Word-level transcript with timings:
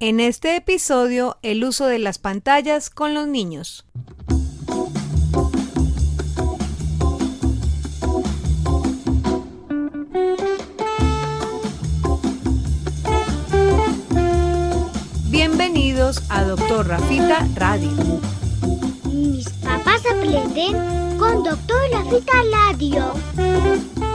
En 0.00 0.20
este 0.20 0.54
episodio, 0.54 1.38
el 1.42 1.64
uso 1.64 1.86
de 1.86 1.98
las 1.98 2.18
pantallas 2.18 2.88
con 2.88 3.14
los 3.14 3.26
niños. 3.26 3.84
Bienvenidos 15.30 16.22
a 16.28 16.44
Doctor 16.44 16.86
Rafita 16.86 17.48
Radio. 17.56 17.90
Mis 19.12 19.48
papás 19.48 20.02
aprenden 20.06 21.18
con 21.18 21.42
Doctor 21.42 21.90
Rafita 21.90 22.34
Radio. 22.52 24.07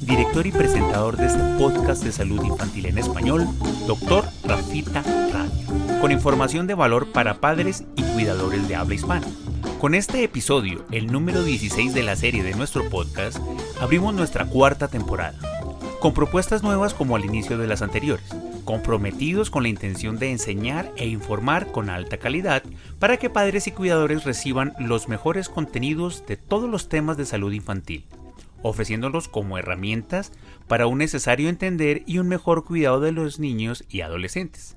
director 0.00 0.46
y 0.46 0.52
presentador 0.52 1.16
de 1.16 1.26
este 1.26 1.42
podcast 1.58 2.02
de 2.02 2.12
salud 2.12 2.42
infantil 2.42 2.86
en 2.86 2.98
español, 2.98 3.46
Doctor 3.86 4.24
Rafita 4.44 5.02
Radio, 5.02 6.00
con 6.00 6.10
información 6.10 6.66
de 6.66 6.74
valor 6.74 7.12
para 7.12 7.40
padres 7.40 7.84
y 7.96 8.02
cuidadores 8.02 8.66
de 8.66 8.76
habla 8.76 8.94
hispana. 8.94 9.26
Con 9.78 9.94
este 9.94 10.24
episodio, 10.24 10.84
el 10.90 11.06
número 11.06 11.42
16 11.42 11.92
de 11.92 12.02
la 12.02 12.16
serie 12.16 12.42
de 12.42 12.54
nuestro 12.54 12.88
podcast, 12.88 13.38
abrimos 13.80 14.14
nuestra 14.14 14.46
cuarta 14.46 14.88
temporada, 14.88 15.38
con 16.00 16.14
propuestas 16.14 16.62
nuevas 16.62 16.94
como 16.94 17.16
al 17.16 17.24
inicio 17.24 17.58
de 17.58 17.66
las 17.66 17.82
anteriores, 17.82 18.26
comprometidos 18.64 19.50
con 19.50 19.62
la 19.64 19.68
intención 19.68 20.18
de 20.18 20.30
enseñar 20.30 20.92
e 20.96 21.08
informar 21.08 21.72
con 21.72 21.90
alta 21.90 22.16
calidad 22.16 22.62
para 22.98 23.18
que 23.18 23.30
padres 23.30 23.66
y 23.66 23.72
cuidadores 23.72 24.24
reciban 24.24 24.74
los 24.78 25.08
mejores 25.08 25.48
contenidos 25.48 26.24
de 26.26 26.36
todos 26.36 26.70
los 26.70 26.88
temas 26.88 27.16
de 27.16 27.26
salud 27.26 27.52
infantil 27.52 28.06
ofreciéndolos 28.62 29.28
como 29.28 29.58
herramientas 29.58 30.32
para 30.68 30.86
un 30.86 30.98
necesario 30.98 31.48
entender 31.48 32.02
y 32.06 32.18
un 32.18 32.28
mejor 32.28 32.64
cuidado 32.64 33.00
de 33.00 33.12
los 33.12 33.38
niños 33.38 33.84
y 33.88 34.00
adolescentes. 34.00 34.76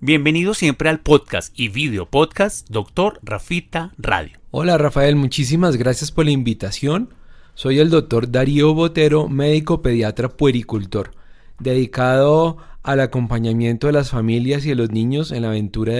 bienvenido 0.00 0.54
siempre 0.54 0.88
al 0.88 1.00
podcast 1.00 1.52
y 1.58 1.68
video 1.68 2.06
podcast 2.06 2.68
Doctor 2.70 3.20
Rafita 3.22 3.92
Radio. 3.98 4.38
Hola 4.50 4.78
Rafael, 4.78 5.14
muchísimas 5.14 5.76
gracias 5.76 6.10
por 6.10 6.24
la 6.24 6.30
invitación. 6.30 7.14
Soy 7.54 7.78
el 7.78 7.90
doctor 7.90 8.30
Darío 8.30 8.72
Botero, 8.72 9.28
médico 9.28 9.82
pediatra 9.82 10.30
puericultor, 10.30 11.10
dedicado 11.58 12.56
al 12.82 13.00
acompañamiento 13.00 13.88
de 13.88 13.92
las 13.92 14.10
familias 14.10 14.64
y 14.64 14.70
de 14.70 14.74
los 14.76 14.90
niños 14.90 15.32
en 15.32 15.42
la 15.42 15.48
aventura 15.48 15.92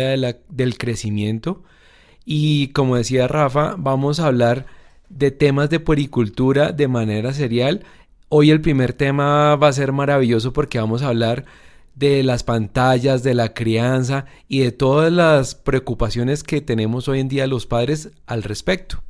del 0.48 0.78
crecimiento. 0.78 1.62
Y 2.24 2.68
como 2.68 2.96
decía 2.96 3.28
Rafa, 3.28 3.74
vamos 3.76 4.18
a 4.18 4.26
hablar 4.26 4.66
de 5.10 5.30
temas 5.30 5.68
de 5.68 5.80
puericultura 5.80 6.72
de 6.72 6.88
manera 6.88 7.34
serial 7.34 7.84
Hoy 8.32 8.52
el 8.52 8.60
primer 8.60 8.92
tema 8.92 9.56
va 9.56 9.66
a 9.66 9.72
ser 9.72 9.90
maravilloso 9.90 10.52
porque 10.52 10.78
vamos 10.78 11.02
a 11.02 11.08
hablar 11.08 11.46
de 12.00 12.22
las 12.22 12.44
pantallas, 12.44 13.22
de 13.22 13.34
la 13.34 13.52
crianza 13.52 14.24
y 14.48 14.60
de 14.60 14.72
todas 14.72 15.12
las 15.12 15.54
preocupaciones 15.54 16.42
que 16.42 16.62
tenemos 16.62 17.08
hoy 17.08 17.20
en 17.20 17.28
día 17.28 17.46
los 17.46 17.66
padres 17.66 18.10
al 18.26 18.42
respecto. 18.42 19.04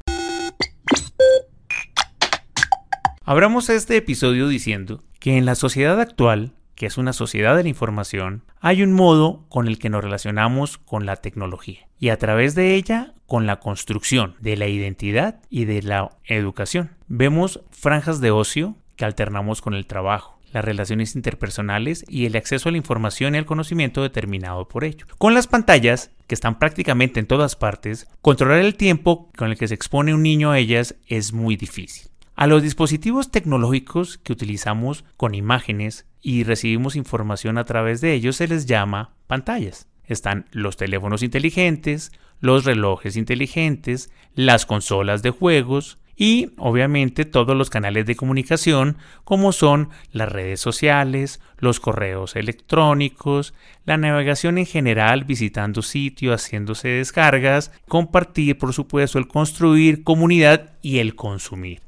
Abramos 3.22 3.70
este 3.70 3.96
episodio 3.96 4.48
diciendo 4.48 5.04
que 5.20 5.38
en 5.38 5.46
la 5.46 5.54
sociedad 5.54 6.00
actual, 6.00 6.52
que 6.74 6.86
es 6.86 6.98
una 6.98 7.12
sociedad 7.12 7.54
de 7.54 7.62
la 7.62 7.68
información, 7.68 8.42
hay 8.60 8.82
un 8.82 8.92
modo 8.92 9.46
con 9.48 9.68
el 9.68 9.78
que 9.78 9.88
nos 9.88 10.02
relacionamos 10.02 10.76
con 10.76 11.06
la 11.06 11.14
tecnología 11.14 11.86
y 12.00 12.08
a 12.08 12.18
través 12.18 12.56
de 12.56 12.74
ella 12.74 13.14
con 13.26 13.46
la 13.46 13.60
construcción 13.60 14.34
de 14.40 14.56
la 14.56 14.66
identidad 14.66 15.38
y 15.48 15.64
de 15.66 15.82
la 15.82 16.10
educación. 16.24 16.96
Vemos 17.06 17.60
franjas 17.70 18.20
de 18.20 18.32
ocio 18.32 18.74
que 18.96 19.04
alternamos 19.04 19.62
con 19.62 19.74
el 19.74 19.86
trabajo, 19.86 20.39
las 20.52 20.64
relaciones 20.64 21.14
interpersonales 21.16 22.04
y 22.08 22.26
el 22.26 22.36
acceso 22.36 22.68
a 22.68 22.72
la 22.72 22.78
información 22.78 23.34
y 23.34 23.38
al 23.38 23.46
conocimiento 23.46 24.02
determinado 24.02 24.68
por 24.68 24.84
ello. 24.84 25.06
Con 25.18 25.34
las 25.34 25.46
pantallas, 25.46 26.10
que 26.26 26.34
están 26.34 26.58
prácticamente 26.58 27.20
en 27.20 27.26
todas 27.26 27.56
partes, 27.56 28.08
controlar 28.20 28.60
el 28.60 28.76
tiempo 28.76 29.30
con 29.36 29.50
el 29.50 29.58
que 29.58 29.68
se 29.68 29.74
expone 29.74 30.14
un 30.14 30.22
niño 30.22 30.50
a 30.50 30.58
ellas 30.58 30.96
es 31.06 31.32
muy 31.32 31.56
difícil. 31.56 32.10
A 32.36 32.46
los 32.46 32.62
dispositivos 32.62 33.30
tecnológicos 33.30 34.16
que 34.16 34.32
utilizamos 34.32 35.04
con 35.16 35.34
imágenes 35.34 36.06
y 36.22 36.44
recibimos 36.44 36.96
información 36.96 37.58
a 37.58 37.64
través 37.64 38.00
de 38.00 38.14
ellos 38.14 38.36
se 38.36 38.48
les 38.48 38.66
llama 38.66 39.14
pantallas. 39.26 39.88
Están 40.04 40.46
los 40.50 40.76
teléfonos 40.76 41.22
inteligentes, 41.22 42.12
los 42.40 42.64
relojes 42.64 43.16
inteligentes, 43.16 44.10
las 44.34 44.66
consolas 44.66 45.22
de 45.22 45.30
juegos, 45.30 45.98
y 46.20 46.50
obviamente 46.58 47.24
todos 47.24 47.56
los 47.56 47.70
canales 47.70 48.04
de 48.04 48.14
comunicación 48.14 48.98
como 49.24 49.52
son 49.52 49.88
las 50.12 50.30
redes 50.30 50.60
sociales, 50.60 51.40
los 51.56 51.80
correos 51.80 52.36
electrónicos, 52.36 53.54
la 53.86 53.96
navegación 53.96 54.58
en 54.58 54.66
general 54.66 55.24
visitando 55.24 55.80
sitios, 55.80 56.44
haciéndose 56.44 56.88
descargas, 56.88 57.72
compartir 57.88 58.58
por 58.58 58.74
supuesto 58.74 59.18
el 59.18 59.28
construir 59.28 60.04
comunidad 60.04 60.74
y 60.82 60.98
el 60.98 61.14
consumir 61.14 61.80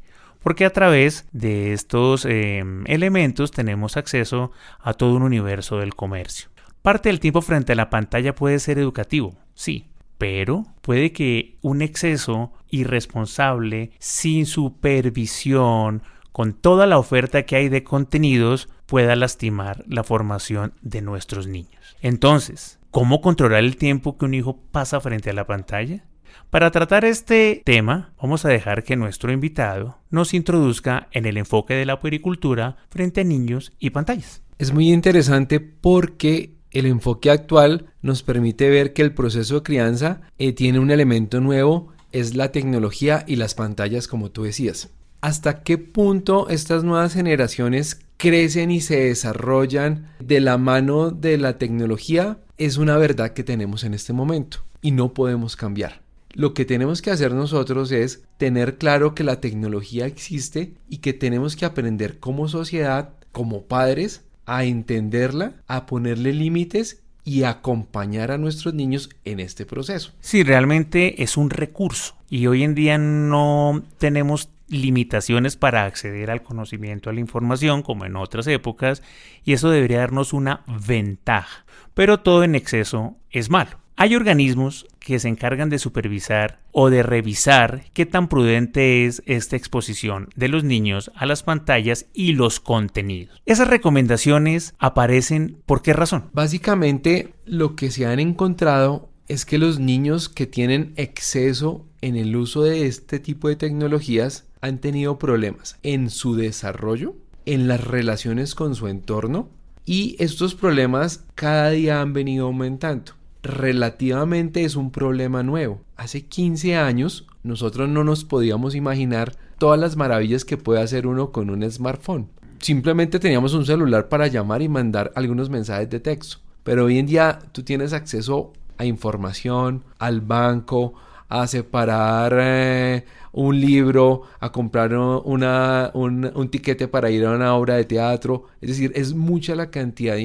porque 0.43 0.65
a 0.65 0.71
través 0.71 1.29
de 1.33 1.75
estos 1.75 2.25
em, 2.25 2.85
elementos 2.87 3.51
tenemos 3.51 3.99
acceso 3.99 4.51
a 4.81 4.95
todo 4.95 5.15
un 5.15 5.23
universo 5.23 5.79
del 5.79 5.95
comercio. 5.95 6.49
Parte 6.81 7.11
del 7.11 7.21
tiempo 7.21 7.43
frente 7.43 7.75
a 7.75 7.77
la 7.77 7.91
pantalla 7.91 8.35
puede 8.35 8.59
ser 8.59 8.79
educativo, 8.79 9.37
sí, 9.55 9.87
pero 10.23 10.67
puede 10.83 11.11
que 11.11 11.59
un 11.63 11.83
exceso 11.83 12.53
irresponsable, 12.71 13.91
sin 13.99 14.47
supervisión, 14.47 16.05
con 16.31 16.53
toda 16.53 16.87
la 16.87 16.97
oferta 16.97 17.43
que 17.43 17.57
hay 17.57 17.69
de 17.69 17.83
contenidos, 17.83 18.69
pueda 18.87 19.17
lastimar 19.17 19.83
la 19.89 20.05
formación 20.05 20.75
de 20.81 21.03
nuestros 21.03 21.49
niños. 21.49 21.97
Entonces, 22.03 22.79
¿cómo 22.93 23.21
controlar 23.21 23.65
el 23.65 23.77
tiempo 23.77 24.17
que 24.17 24.25
un 24.25 24.35
hijo 24.35 24.61
pasa 24.71 25.01
frente 25.01 25.31
a 25.31 25.33
la 25.33 25.49
pantalla? 25.49 26.05
Para 26.51 26.71
tratar 26.71 27.05
este 27.05 27.61
tema, 27.65 28.13
vamos 28.23 28.45
a 28.45 28.49
dejar 28.49 28.85
que 28.85 28.95
nuestro 28.95 29.33
invitado 29.33 29.99
nos 30.09 30.35
introduzca 30.35 31.09
en 31.11 31.27
el 31.27 31.37
enfoque 31.37 31.75
de 31.75 31.85
la 31.85 31.99
puericultura 31.99 32.77
frente 32.91 33.23
a 33.23 33.25
niños 33.25 33.73
y 33.81 33.91
pantallas. 33.91 34.45
Es 34.57 34.73
muy 34.73 34.93
interesante 34.93 35.59
porque 35.59 36.62
el 36.73 36.87
enfoque 36.87 37.31
actual 37.31 37.87
nos 38.01 38.23
permite 38.23 38.71
ver 38.71 38.93
que 38.93 39.03
el 39.03 39.15
proceso 39.15 39.57
de 39.57 39.63
crianza 39.63 40.23
eh, 40.39 40.53
tiene 40.53 40.79
un 40.79 40.91
elemento 40.91 41.41
nuevo, 41.41 41.93
es 42.13 42.35
la 42.35 42.53
tecnología 42.53 43.25
y 43.27 43.37
las 43.37 43.55
pantallas, 43.55 44.09
como 44.09 44.31
tú 44.31 44.45
decías. 44.45 44.91
¿Hasta 45.21 45.63
qué 45.63 45.79
punto 45.79 46.49
estas 46.49 46.83
nuevas 46.83 47.15
generaciones 47.15 48.01
crecen 48.17 48.71
y 48.71 48.81
se 48.81 49.05
desarrollan 49.05 50.09
de 50.19 50.41
la 50.41 50.59
mano 50.59 51.11
de 51.11 51.39
la 51.39 51.59
tecnología? 51.59 52.39
Es 52.59 52.77
una 52.77 52.97
verdad 52.97 53.33
que 53.33 53.45
tenemos 53.45 53.85
en 53.85 53.95
este 53.95 54.13
momento 54.13 54.59
y 54.81 54.91
no 54.91 55.15
podemos 55.15 55.57
cambiar. 55.57 56.03
Lo 56.35 56.55
que 56.55 56.65
tenemos 56.65 57.03
que 57.03 57.11
hacer 57.11 57.35
nosotros 57.35 57.93
es 57.93 58.25
tener 58.39 58.79
claro 58.79 59.15
que 59.15 59.23
la 59.23 59.41
tecnología 59.41 60.07
existe 60.07 60.75
y 60.89 60.99
que 60.99 61.13
tenemos 61.13 61.57
que 61.57 61.67
aprender 61.67 62.19
como 62.19 62.49
sociedad, 62.49 63.11
como 63.33 63.65
padres, 63.65 64.23
a 64.47 64.65
entenderla, 64.65 65.55
a 65.67 65.87
ponerle 65.87 66.33
límites 66.33 67.03
y 67.25 67.45
acompañar 67.45 68.31
a 68.33 68.39
nuestros 68.39 68.75
niños 68.75 69.11
en 69.25 69.41
este 69.41 69.65
proceso. 69.65 70.13
Sí, 70.21 70.43
realmente 70.43 71.23
es 71.23 71.37
un 71.37 71.51
recurso 71.51 72.17
y 72.29 72.47
hoy 72.47 72.63
en 72.63 72.75
día 72.75 72.99
no 72.99 73.83
tenemos 73.99 74.49
limitaciones 74.69 75.57
para 75.57 75.85
acceder 75.85 76.31
al 76.31 76.43
conocimiento, 76.43 77.11
a 77.11 77.13
la 77.13 77.21
información, 77.21 77.83
como 77.83 78.07
en 78.07 78.17
otras 78.17 78.47
épocas, 78.47 79.03
y 79.45 79.53
eso 79.53 79.71
debería 79.71 79.99
darnos 79.99 80.33
una 80.33 80.63
ventaja. 80.67 81.65
Pero 81.95 82.21
todo 82.21 82.43
en 82.43 82.55
exceso 82.55 83.17
es 83.31 83.51
malo. 83.51 83.82
Hay 83.97 84.17
organismos 84.17 84.87
que 84.99 85.19
se 85.19 85.29
encargan 85.29 85.69
de 85.69 85.79
supervisar 85.79 86.61
o 86.73 86.89
de 86.89 87.03
revisar 87.03 87.85
qué 87.93 88.07
tan 88.07 88.29
prudente 88.29 89.05
es 89.05 89.23
esta 89.27 89.57
exposición 89.57 90.29
de 90.35 90.49
los 90.49 90.65
niños 90.65 91.11
a 91.15 91.27
las 91.27 91.43
pantallas 91.43 92.07
y 92.15 92.33
los 92.33 92.59
contenidos. 92.59 93.43
Esas 93.45 93.69
recomendaciones 93.69 94.75
aparecen 94.79 95.59
por 95.67 95.83
qué 95.83 95.93
razón? 95.93 96.31
Básicamente 96.33 97.35
lo 97.45 97.77
que 97.77 97.91
se 97.91 98.07
han 98.07 98.19
encontrado 98.19 99.11
es 99.29 99.45
que 99.45 99.59
los 99.59 99.79
niños 99.79 100.29
que 100.29 100.47
tienen 100.47 100.95
exceso 100.97 101.87
en 102.01 102.17
el 102.17 102.35
uso 102.35 102.63
de 102.63 102.87
este 102.87 103.21
tipo 103.21 103.49
de 103.49 103.57
tecnologías 103.57 104.47
han 104.61 104.79
tenido 104.79 105.19
problemas 105.19 105.79
en 105.83 106.09
su 106.11 106.35
desarrollo, 106.35 107.15
en 107.45 107.69
las 107.69 107.83
relaciones 107.83 108.55
con 108.55 108.75
su 108.75 108.89
entorno 108.89 109.49
y 109.85 110.17
estos 110.19 110.55
problemas 110.55 111.25
cada 111.35 111.71
día 111.71 112.01
han 112.01 112.13
venido 112.13 112.47
aumentando 112.47 113.13
relativamente 113.43 114.65
es 114.65 114.77
un 114.77 114.91
problema 114.91 115.43
nuevo. 115.43 115.81
Hace 115.97 116.27
15 116.27 116.77
años 116.77 117.27
nosotros 117.43 117.89
no 117.89 118.05
nos 118.05 118.25
podíamos 118.25 118.75
imaginar 118.75 119.35
todas 119.59 119.79
las 119.79 119.97
maravillas 119.97 120.45
que 120.45 120.57
puede 120.57 120.81
hacer 120.81 121.07
uno 121.07 121.33
con 121.33 121.51
un 121.51 121.69
smartphone. 121.71 122.29
Simplemente 122.61 123.19
teníamos 123.19 123.55
un 123.55 123.67
celular 123.67 124.09
para 124.09 124.29
llamar 124.29 124.63
y 124.63 124.69
mandar 124.69 125.13
algunos 125.17 125.51
mensajes 125.51 125.91
de 125.91 126.01
texto. 126.01 126.39
Pero 126.63 126.85
hoy 126.85 126.99
en 126.99 127.07
día 127.07 127.41
tú 127.51 127.65
tienes 127.65 127.93
acceso 127.93 128.53
a 128.79 128.85
información, 128.85 129.83
al 129.99 130.21
banco, 130.21 130.95
a 131.29 131.47
separar 131.47 132.37
eh, 132.39 133.05
un 133.33 133.61
libro, 133.61 134.23
a 134.39 134.53
comprar 134.53 134.95
un, 134.95 136.31
un 136.35 136.49
tiquete 136.51 136.87
para 136.87 137.11
ir 137.11 137.25
a 137.25 137.33
una 137.33 137.55
obra 137.55 137.75
de 137.75 137.85
teatro. 137.85 138.45
Es 138.61 138.69
decir, 138.69 138.93
es 138.95 139.15
mucha 139.15 139.57
la 139.57 139.71
cantidad 139.71 140.17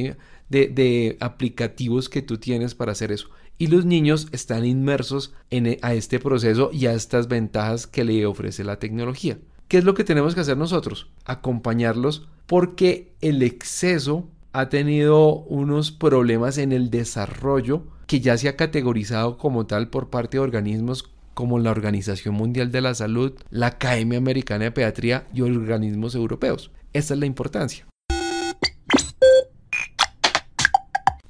de, 0.49 1.17
aplicativos 1.19 2.09
que 2.09 2.21
tú 2.21 2.37
tienes 2.37 2.75
para 2.75 2.91
hacer 2.91 3.11
eso. 3.11 3.29
Y 3.57 3.67
los 3.67 3.85
niños 3.85 4.27
están 4.31 4.65
inmersos 4.65 5.33
en, 5.49 5.67
e, 5.67 5.79
a 5.81 5.93
este 5.93 6.19
proceso 6.19 6.69
y 6.71 6.85
a 6.85 6.93
estas 6.93 7.27
ventajas 7.27 7.87
que 7.87 8.03
le 8.03 8.25
ofrece 8.25 8.63
la 8.63 8.79
tecnología. 8.79 9.39
¿Qué 9.67 9.77
es 9.77 9.83
lo 9.83 9.93
que 9.93 10.03
tenemos 10.03 10.35
que 10.35 10.41
hacer 10.41 10.57
nosotros? 10.57 11.09
Acompañarlos 11.25 12.27
porque 12.45 13.11
el 13.21 13.43
exceso 13.43 14.29
ha 14.53 14.69
tenido 14.69 15.39
unos 15.41 15.91
problemas 15.91 16.57
en 16.57 16.71
el 16.71 16.89
desarrollo 16.89 17.83
que 18.07 18.21
ya 18.21 18.37
se 18.37 18.47
ha 18.47 18.55
categorizado 18.55 19.37
como 19.37 19.67
tal 19.67 19.89
por 19.89 20.09
parte 20.09 20.37
de 20.37 20.43
organismos 20.43 21.11
como 21.33 21.59
la 21.59 21.69
Organización 21.69 22.33
Mundial 22.33 22.71
de 22.71 22.81
la 22.81 22.95
Salud, 22.95 23.33
la 23.51 23.67
Academia 23.67 24.17
Americana 24.17 24.63
de 24.63 24.71
Pediatría 24.71 25.27
y 25.33 25.41
organismos 25.41 26.15
europeos. 26.15 26.71
Esta 26.93 27.13
es 27.13 27.19
la 27.19 27.27
importancia. 27.27 27.85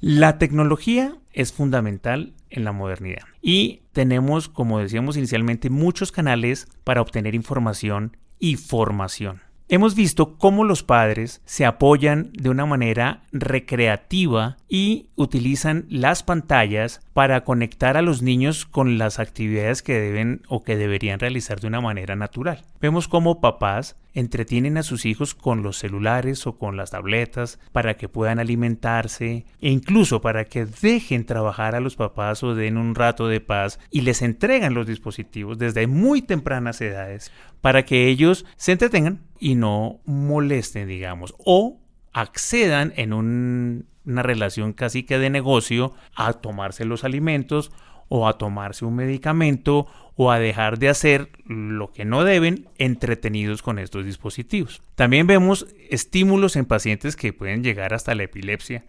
La 0.00 0.38
tecnología 0.38 1.16
es 1.32 1.52
fundamental 1.52 2.32
en 2.50 2.62
la 2.62 2.70
modernidad 2.70 3.24
y 3.42 3.82
tenemos, 3.92 4.48
como 4.48 4.78
decíamos 4.78 5.16
inicialmente, 5.16 5.70
muchos 5.70 6.12
canales 6.12 6.68
para 6.84 7.00
obtener 7.00 7.34
información 7.34 8.16
y 8.38 8.54
formación. 8.54 9.40
Hemos 9.70 9.96
visto 9.96 10.38
cómo 10.38 10.64
los 10.64 10.84
padres 10.84 11.42
se 11.44 11.66
apoyan 11.66 12.30
de 12.32 12.48
una 12.48 12.64
manera 12.64 13.24
recreativa 13.32 14.56
y 14.68 15.08
utilizan 15.16 15.84
las 15.90 16.22
pantallas 16.22 17.00
para 17.12 17.42
conectar 17.42 17.96
a 17.96 18.02
los 18.02 18.22
niños 18.22 18.64
con 18.64 18.98
las 18.98 19.18
actividades 19.18 19.82
que 19.82 20.00
deben 20.00 20.42
o 20.48 20.62
que 20.62 20.76
deberían 20.76 21.18
realizar 21.18 21.60
de 21.60 21.66
una 21.66 21.80
manera 21.80 22.14
natural. 22.14 22.64
Vemos 22.80 23.08
cómo 23.08 23.40
papás 23.40 23.96
entretienen 24.18 24.76
a 24.78 24.82
sus 24.82 25.06
hijos 25.06 25.34
con 25.34 25.62
los 25.62 25.78
celulares 25.78 26.46
o 26.46 26.56
con 26.56 26.76
las 26.76 26.90
tabletas 26.90 27.58
para 27.72 27.96
que 27.96 28.08
puedan 28.08 28.38
alimentarse 28.38 29.46
e 29.60 29.70
incluso 29.70 30.20
para 30.20 30.44
que 30.44 30.66
dejen 30.66 31.24
trabajar 31.24 31.74
a 31.74 31.80
los 31.80 31.96
papás 31.96 32.42
o 32.42 32.54
den 32.54 32.76
un 32.76 32.94
rato 32.94 33.28
de 33.28 33.40
paz 33.40 33.78
y 33.90 34.00
les 34.00 34.22
entregan 34.22 34.74
los 34.74 34.86
dispositivos 34.86 35.58
desde 35.58 35.86
muy 35.86 36.22
tempranas 36.22 36.80
edades 36.80 37.32
para 37.60 37.84
que 37.84 38.08
ellos 38.08 38.44
se 38.56 38.72
entretengan 38.72 39.20
y 39.38 39.54
no 39.54 40.00
molesten, 40.04 40.88
digamos, 40.88 41.34
o 41.38 41.80
accedan 42.12 42.92
en 42.96 43.12
una 43.12 44.22
relación 44.22 44.72
casi 44.72 45.04
que 45.04 45.18
de 45.18 45.30
negocio 45.30 45.92
a 46.14 46.32
tomarse 46.32 46.84
los 46.84 47.04
alimentos 47.04 47.70
o 48.08 48.26
a 48.26 48.38
tomarse 48.38 48.84
un 48.84 48.96
medicamento 48.96 49.86
o 50.16 50.30
a 50.30 50.38
dejar 50.38 50.78
de 50.78 50.88
hacer 50.88 51.30
lo 51.46 51.92
que 51.92 52.04
no 52.04 52.24
deben 52.24 52.68
entretenidos 52.78 53.62
con 53.62 53.78
estos 53.78 54.04
dispositivos. 54.04 54.82
También 54.94 55.26
vemos 55.26 55.66
estímulos 55.90 56.56
en 56.56 56.64
pacientes 56.64 57.14
que 57.14 57.32
pueden 57.32 57.62
llegar 57.62 57.94
hasta 57.94 58.14
la 58.14 58.24
epilepsia 58.24 58.84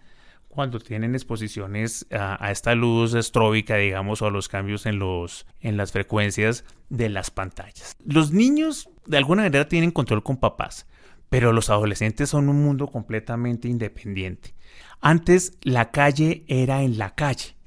cuando 0.47 0.79
tienen 0.79 1.13
exposiciones 1.13 2.07
a, 2.11 2.51
esta 2.51 2.73
luz 2.73 3.13
estróbica, 3.13 3.75
digamos, 3.75 4.21
o 4.21 4.25
a 4.25 4.31
los 4.31 4.49
cambios 4.49 4.87
en, 4.87 4.97
los, 4.97 5.45
en 5.61 5.77
las 5.77 5.91
frecuencias 5.91 6.65
de 6.89 7.09
las 7.09 7.29
pantallas. 7.29 7.95
Los 8.03 8.31
niños 8.31 8.89
de 9.05 9.17
alguna 9.17 9.43
manera 9.43 9.69
tienen 9.69 9.91
control 9.91 10.23
con 10.23 10.37
papás, 10.37 10.87
pero 11.29 11.53
los 11.53 11.69
adolescentes 11.69 12.29
son 12.29 12.49
un 12.49 12.63
mundo 12.63 12.87
completamente 12.87 13.67
independiente. 13.67 14.55
Antes 14.99 15.53
la 15.61 15.91
calle 15.91 16.43
era 16.47 16.81
en 16.81 16.97
la 16.97 17.13
calle. 17.13 17.58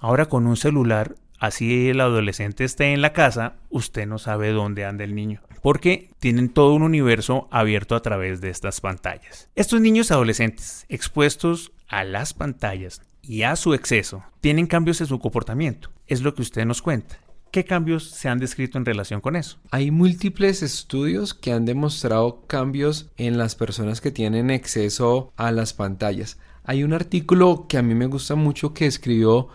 Ahora 0.00 0.26
con 0.26 0.46
un 0.46 0.56
celular, 0.56 1.16
así 1.40 1.88
el 1.88 2.00
adolescente 2.00 2.62
esté 2.62 2.92
en 2.92 3.02
la 3.02 3.12
casa, 3.12 3.56
usted 3.68 4.06
no 4.06 4.18
sabe 4.18 4.52
dónde 4.52 4.84
anda 4.84 5.02
el 5.02 5.16
niño, 5.16 5.42
porque 5.60 6.10
tienen 6.20 6.50
todo 6.50 6.74
un 6.74 6.82
universo 6.82 7.48
abierto 7.50 7.96
a 7.96 8.02
través 8.02 8.40
de 8.40 8.50
estas 8.50 8.80
pantallas. 8.80 9.48
Estos 9.56 9.80
niños 9.80 10.12
adolescentes 10.12 10.86
expuestos 10.88 11.72
a 11.88 12.04
las 12.04 12.32
pantallas 12.32 13.02
y 13.22 13.42
a 13.42 13.56
su 13.56 13.74
exceso 13.74 14.22
tienen 14.40 14.68
cambios 14.68 15.00
en 15.00 15.08
su 15.08 15.18
comportamiento. 15.18 15.90
Es 16.06 16.22
lo 16.22 16.32
que 16.34 16.42
usted 16.42 16.64
nos 16.64 16.80
cuenta. 16.80 17.18
¿Qué 17.50 17.64
cambios 17.64 18.08
se 18.10 18.28
han 18.28 18.38
descrito 18.38 18.78
en 18.78 18.84
relación 18.84 19.20
con 19.20 19.34
eso? 19.34 19.58
Hay 19.72 19.90
múltiples 19.90 20.62
estudios 20.62 21.34
que 21.34 21.52
han 21.52 21.64
demostrado 21.64 22.44
cambios 22.46 23.10
en 23.16 23.36
las 23.36 23.56
personas 23.56 24.00
que 24.00 24.12
tienen 24.12 24.50
exceso 24.50 25.32
a 25.36 25.50
las 25.50 25.72
pantallas. 25.72 26.38
Hay 26.62 26.84
un 26.84 26.92
artículo 26.92 27.66
que 27.68 27.78
a 27.78 27.82
mí 27.82 27.94
me 27.94 28.06
gusta 28.06 28.36
mucho 28.36 28.74
que 28.74 28.86
escribió 28.86 29.48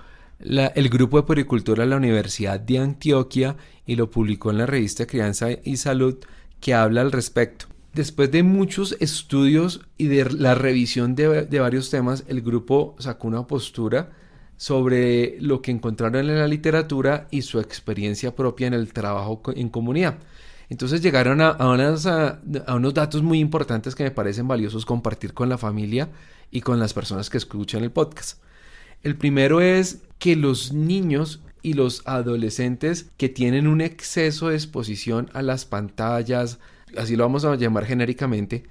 el 0.43 0.89
grupo 0.89 1.17
de 1.17 1.23
poricultura 1.23 1.83
de 1.83 1.89
la 1.89 1.97
Universidad 1.97 2.59
de 2.59 2.79
Antioquia 2.79 3.55
y 3.85 3.95
lo 3.95 4.09
publicó 4.09 4.51
en 4.51 4.57
la 4.57 4.65
revista 4.65 5.07
Crianza 5.07 5.49
y 5.63 5.77
Salud 5.77 6.17
que 6.59 6.73
habla 6.73 7.01
al 7.01 7.11
respecto. 7.11 7.65
Después 7.93 8.31
de 8.31 8.43
muchos 8.43 8.97
estudios 8.99 9.81
y 9.97 10.07
de 10.07 10.25
la 10.31 10.55
revisión 10.55 11.15
de, 11.15 11.45
de 11.45 11.59
varios 11.59 11.89
temas, 11.89 12.23
el 12.27 12.41
grupo 12.41 12.95
sacó 12.99 13.27
una 13.27 13.45
postura 13.45 14.11
sobre 14.57 15.37
lo 15.39 15.61
que 15.61 15.71
encontraron 15.71 16.29
en 16.29 16.39
la 16.39 16.47
literatura 16.47 17.27
y 17.31 17.41
su 17.41 17.59
experiencia 17.59 18.35
propia 18.35 18.67
en 18.67 18.73
el 18.73 18.93
trabajo 18.93 19.41
en 19.55 19.69
comunidad. 19.69 20.17
Entonces 20.69 21.01
llegaron 21.01 21.41
a, 21.41 21.49
a, 21.49 22.75
unos 22.75 22.93
datos 22.93 23.21
muy 23.21 23.39
importantes 23.39 23.93
que 23.93 24.03
me 24.03 24.11
parecen 24.11 24.47
valiosos 24.47 24.85
compartir 24.85 25.33
con 25.33 25.49
la 25.49 25.57
familia 25.57 26.09
y 26.49 26.61
con 26.61 26.79
las 26.79 26.93
personas 26.93 27.29
que 27.29 27.37
escuchan 27.37 27.83
el 27.83 27.91
podcast. 27.91 28.41
El 29.03 29.17
primero 29.17 29.59
es 29.59 30.01
que 30.23 30.37
los 30.37 30.71
niños 30.71 31.41
y 31.61 31.73
los 31.73 32.01
adolescentes 32.05 33.07
que 33.17 33.27
tienen 33.27 33.67
un 33.67 33.81
exceso 33.81 34.47
de 34.47 34.55
exposición 34.55 35.29
a 35.33 35.41
las 35.41 35.65
pantallas, 35.65 36.59
así 36.95 37.17
lo 37.17 37.25
vamos 37.25 37.43
a 37.43 37.53
llamar 37.57 37.83
genéricamente, 37.83 38.63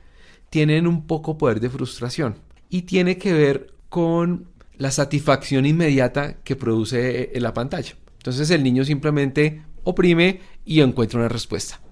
tienen 0.48 0.86
un 0.86 1.06
poco 1.06 1.36
poder 1.36 1.60
de 1.60 1.68
frustración 1.68 2.36
y 2.70 2.82
tiene 2.82 3.18
que 3.18 3.34
ver 3.34 3.74
con 3.90 4.46
la 4.78 4.90
satisfacción 4.90 5.66
inmediata 5.66 6.38
que 6.42 6.56
produce 6.56 7.36
eh, 7.36 7.40
la 7.42 7.52
pantalla. 7.52 7.96
Entonces 8.16 8.48
el 8.48 8.62
niño 8.62 8.86
simplemente 8.86 9.60
oprime 9.84 10.40
y 10.64 10.80
encuentra 10.80 11.18
una 11.18 11.28
respuesta. 11.28 11.82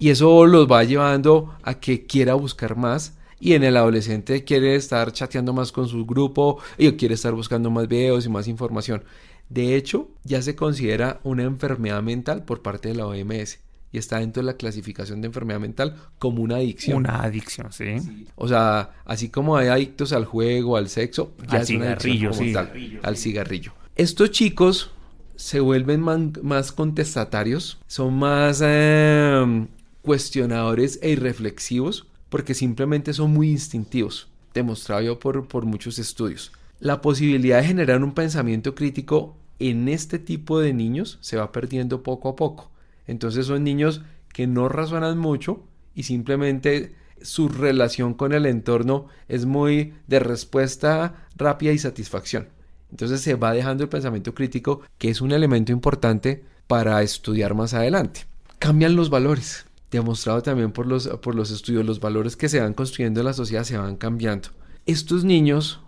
Y 0.00 0.08
eso 0.08 0.46
los 0.46 0.68
va 0.68 0.82
llevando 0.82 1.54
a 1.62 1.78
que 1.78 2.06
quiera 2.06 2.34
buscar 2.34 2.76
más. 2.76 3.16
Y 3.40 3.54
en 3.54 3.64
el 3.64 3.76
adolescente 3.76 4.44
quiere 4.44 4.74
estar 4.76 5.12
chateando 5.12 5.52
más 5.52 5.72
con 5.72 5.88
su 5.88 6.04
grupo 6.04 6.58
y 6.76 6.92
quiere 6.92 7.14
estar 7.14 7.32
buscando 7.32 7.70
más 7.70 7.88
videos 7.88 8.26
y 8.26 8.28
más 8.28 8.46
información. 8.46 9.02
De 9.48 9.74
hecho, 9.74 10.08
ya 10.22 10.42
se 10.42 10.54
considera 10.54 11.20
una 11.24 11.42
enfermedad 11.42 12.02
mental 12.02 12.44
por 12.44 12.62
parte 12.62 12.88
de 12.90 12.94
la 12.94 13.06
OMS 13.06 13.58
y 13.92 13.98
está 13.98 14.18
dentro 14.18 14.42
de 14.42 14.46
la 14.46 14.56
clasificación 14.56 15.20
de 15.20 15.26
enfermedad 15.26 15.58
mental 15.58 15.96
como 16.18 16.42
una 16.42 16.56
adicción. 16.56 16.98
Una 16.98 17.22
adicción, 17.22 17.72
sí. 17.72 18.26
O 18.36 18.46
sea, 18.46 18.90
así 19.04 19.28
como 19.28 19.56
hay 19.56 19.68
adictos 19.68 20.12
al 20.12 20.24
juego, 20.24 20.76
al 20.76 20.88
sexo, 20.88 21.32
ya 21.50 21.58
al 21.58 21.66
cigarrillo, 21.66 22.32
sí. 22.32 22.54
al 23.02 23.16
cigarrillo. 23.16 23.72
Estos 23.96 24.30
chicos 24.30 24.92
se 25.34 25.58
vuelven 25.58 26.00
más 26.00 26.70
contestatarios, 26.70 27.80
son 27.86 28.14
más 28.18 28.62
em, 28.62 29.66
cuestionadores 30.02 30.98
e 31.02 31.10
irreflexivos 31.10 32.06
porque 32.30 32.54
simplemente 32.54 33.12
son 33.12 33.32
muy 33.32 33.50
instintivos, 33.50 34.28
demostrado 34.54 35.02
yo 35.02 35.18
por, 35.18 35.46
por 35.46 35.66
muchos 35.66 35.98
estudios. 35.98 36.52
La 36.78 37.02
posibilidad 37.02 37.60
de 37.60 37.66
generar 37.66 38.02
un 38.02 38.14
pensamiento 38.14 38.74
crítico 38.74 39.36
en 39.58 39.88
este 39.88 40.18
tipo 40.18 40.58
de 40.58 40.72
niños 40.72 41.18
se 41.20 41.36
va 41.36 41.52
perdiendo 41.52 42.02
poco 42.02 42.30
a 42.30 42.36
poco. 42.36 42.70
Entonces 43.06 43.46
son 43.46 43.64
niños 43.64 44.00
que 44.32 44.46
no 44.46 44.68
razonan 44.68 45.18
mucho 45.18 45.62
y 45.94 46.04
simplemente 46.04 46.94
su 47.20 47.48
relación 47.48 48.14
con 48.14 48.32
el 48.32 48.46
entorno 48.46 49.06
es 49.28 49.44
muy 49.44 49.92
de 50.06 50.20
respuesta 50.20 51.26
rápida 51.36 51.72
y 51.72 51.78
satisfacción. 51.78 52.48
Entonces 52.90 53.20
se 53.20 53.34
va 53.34 53.52
dejando 53.52 53.84
el 53.84 53.88
pensamiento 53.88 54.34
crítico, 54.34 54.80
que 54.98 55.10
es 55.10 55.20
un 55.20 55.32
elemento 55.32 55.72
importante 55.72 56.42
para 56.66 57.02
estudiar 57.02 57.54
más 57.54 57.74
adelante. 57.74 58.26
Cambian 58.58 58.96
los 58.96 59.10
valores. 59.10 59.66
Demostrado 59.90 60.40
también 60.42 60.70
por 60.70 60.86
los, 60.86 61.08
por 61.08 61.34
los 61.34 61.50
estudios, 61.50 61.84
los 61.84 61.98
valores 61.98 62.36
que 62.36 62.48
se 62.48 62.60
van 62.60 62.74
construyendo 62.74 63.20
en 63.20 63.26
la 63.26 63.32
sociedad 63.32 63.64
se 63.64 63.76
van 63.76 63.96
cambiando. 63.96 64.50
Estos 64.86 65.24
niños 65.24 65.80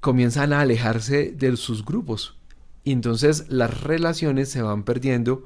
comienzan 0.00 0.52
a 0.52 0.60
alejarse 0.60 1.32
de 1.32 1.56
sus 1.56 1.84
grupos 1.84 2.36
y 2.84 2.92
entonces 2.92 3.46
las 3.48 3.82
relaciones 3.82 4.48
se 4.48 4.62
van 4.62 4.84
perdiendo 4.84 5.44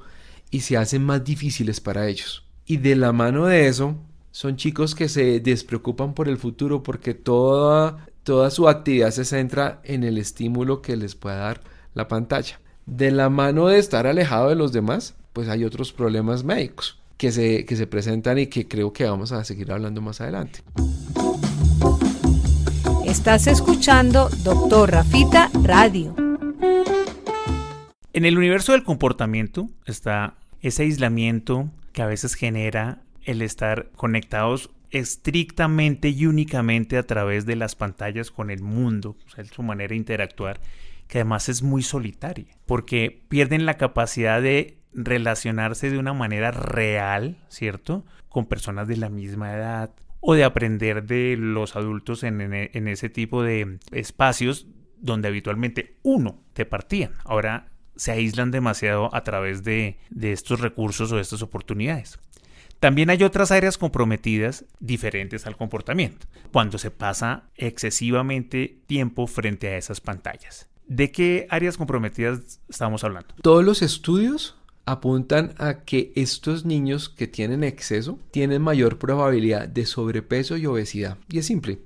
y 0.50 0.60
se 0.60 0.76
hacen 0.76 1.04
más 1.04 1.24
difíciles 1.24 1.80
para 1.80 2.08
ellos. 2.08 2.46
Y 2.66 2.76
de 2.76 2.94
la 2.94 3.12
mano 3.12 3.46
de 3.46 3.66
eso, 3.66 3.96
son 4.30 4.56
chicos 4.56 4.94
que 4.94 5.08
se 5.08 5.40
despreocupan 5.40 6.14
por 6.14 6.28
el 6.28 6.38
futuro 6.38 6.84
porque 6.84 7.14
toda, 7.14 8.06
toda 8.22 8.50
su 8.50 8.68
actividad 8.68 9.10
se 9.10 9.24
centra 9.24 9.80
en 9.82 10.04
el 10.04 10.18
estímulo 10.18 10.82
que 10.82 10.96
les 10.96 11.16
pueda 11.16 11.36
dar 11.36 11.62
la 11.94 12.06
pantalla. 12.06 12.60
De 12.86 13.10
la 13.10 13.28
mano 13.28 13.66
de 13.66 13.78
estar 13.78 14.06
alejado 14.06 14.48
de 14.48 14.54
los 14.54 14.72
demás, 14.72 15.14
pues 15.32 15.48
hay 15.48 15.64
otros 15.64 15.92
problemas 15.92 16.44
médicos 16.44 17.03
que 17.16 17.32
se, 17.32 17.64
que 17.64 17.76
se 17.76 17.86
presentan 17.86 18.38
y 18.38 18.46
que 18.46 18.66
creo 18.66 18.92
que 18.92 19.04
vamos 19.04 19.32
a 19.32 19.44
seguir 19.44 19.72
hablando 19.72 20.00
más 20.00 20.20
adelante. 20.20 20.60
Estás 23.06 23.46
escuchando 23.46 24.28
Doctor 24.42 24.90
Rafita 24.90 25.50
Radio. 25.62 26.14
En 28.12 28.24
el 28.24 28.38
universo 28.38 28.72
del 28.72 28.84
comportamiento 28.84 29.68
está 29.86 30.34
ese 30.62 30.84
aislamiento 30.84 31.70
que 31.92 32.02
a 32.02 32.06
veces 32.06 32.34
genera 32.34 33.02
el 33.22 33.42
estar 33.42 33.90
conectados 33.96 34.70
estrictamente 34.90 36.08
y 36.08 36.26
únicamente 36.26 36.96
a 36.96 37.02
través 37.02 37.46
de 37.46 37.56
las 37.56 37.74
pantallas 37.74 38.30
con 38.30 38.50
el 38.50 38.62
mundo, 38.62 39.16
o 39.26 39.30
sea, 39.30 39.44
su 39.44 39.62
manera 39.62 39.90
de 39.90 39.96
interactuar, 39.96 40.60
que 41.08 41.18
además 41.18 41.48
es 41.48 41.62
muy 41.62 41.82
solitaria, 41.82 42.46
porque 42.66 43.22
pierden 43.28 43.66
la 43.66 43.74
capacidad 43.74 44.40
de 44.40 44.78
relacionarse 44.94 45.90
de 45.90 45.98
una 45.98 46.12
manera 46.12 46.50
real, 46.50 47.38
¿cierto? 47.48 48.04
Con 48.28 48.46
personas 48.46 48.88
de 48.88 48.96
la 48.96 49.10
misma 49.10 49.52
edad 49.52 49.90
o 50.20 50.34
de 50.34 50.44
aprender 50.44 51.04
de 51.04 51.36
los 51.38 51.76
adultos 51.76 52.22
en, 52.22 52.40
en 52.40 52.88
ese 52.88 53.10
tipo 53.10 53.42
de 53.42 53.78
espacios 53.92 54.66
donde 54.98 55.28
habitualmente 55.28 55.98
uno 56.02 56.40
te 56.54 56.64
partían. 56.64 57.12
Ahora 57.24 57.68
se 57.96 58.12
aíslan 58.12 58.50
demasiado 58.50 59.14
a 59.14 59.22
través 59.22 59.62
de, 59.62 59.98
estos 60.20 60.60
recursos 60.60 61.12
o 61.12 61.18
estas 61.18 61.42
oportunidades. 61.42 62.18
También 62.80 63.10
hay 63.10 63.22
otras 63.22 63.50
áreas 63.50 63.78
comprometidas 63.78 64.64
diferentes 64.80 65.46
al 65.46 65.56
comportamiento, 65.56 66.26
cuando 66.52 66.78
se 66.78 66.90
pasa 66.90 67.44
excesivamente 67.54 68.80
tiempo 68.86 69.26
frente 69.26 69.68
a 69.68 69.76
esas 69.76 70.00
pantallas. 70.00 70.68
¿De 70.86 71.10
qué 71.10 71.46
áreas 71.48 71.78
comprometidas 71.78 72.60
estamos 72.68 73.04
hablando? 73.04 73.34
Todos 73.42 73.64
los 73.64 73.80
estudios 73.80 74.58
apuntan 74.86 75.54
a 75.58 75.84
que 75.84 76.12
estos 76.14 76.64
niños 76.64 77.08
que 77.08 77.26
tienen 77.26 77.64
exceso 77.64 78.18
tienen 78.30 78.62
mayor 78.62 78.98
probabilidad 78.98 79.68
de 79.68 79.86
sobrepeso 79.86 80.56
y 80.56 80.66
obesidad. 80.66 81.18
Y 81.28 81.38
es 81.38 81.46
simple. 81.46 81.80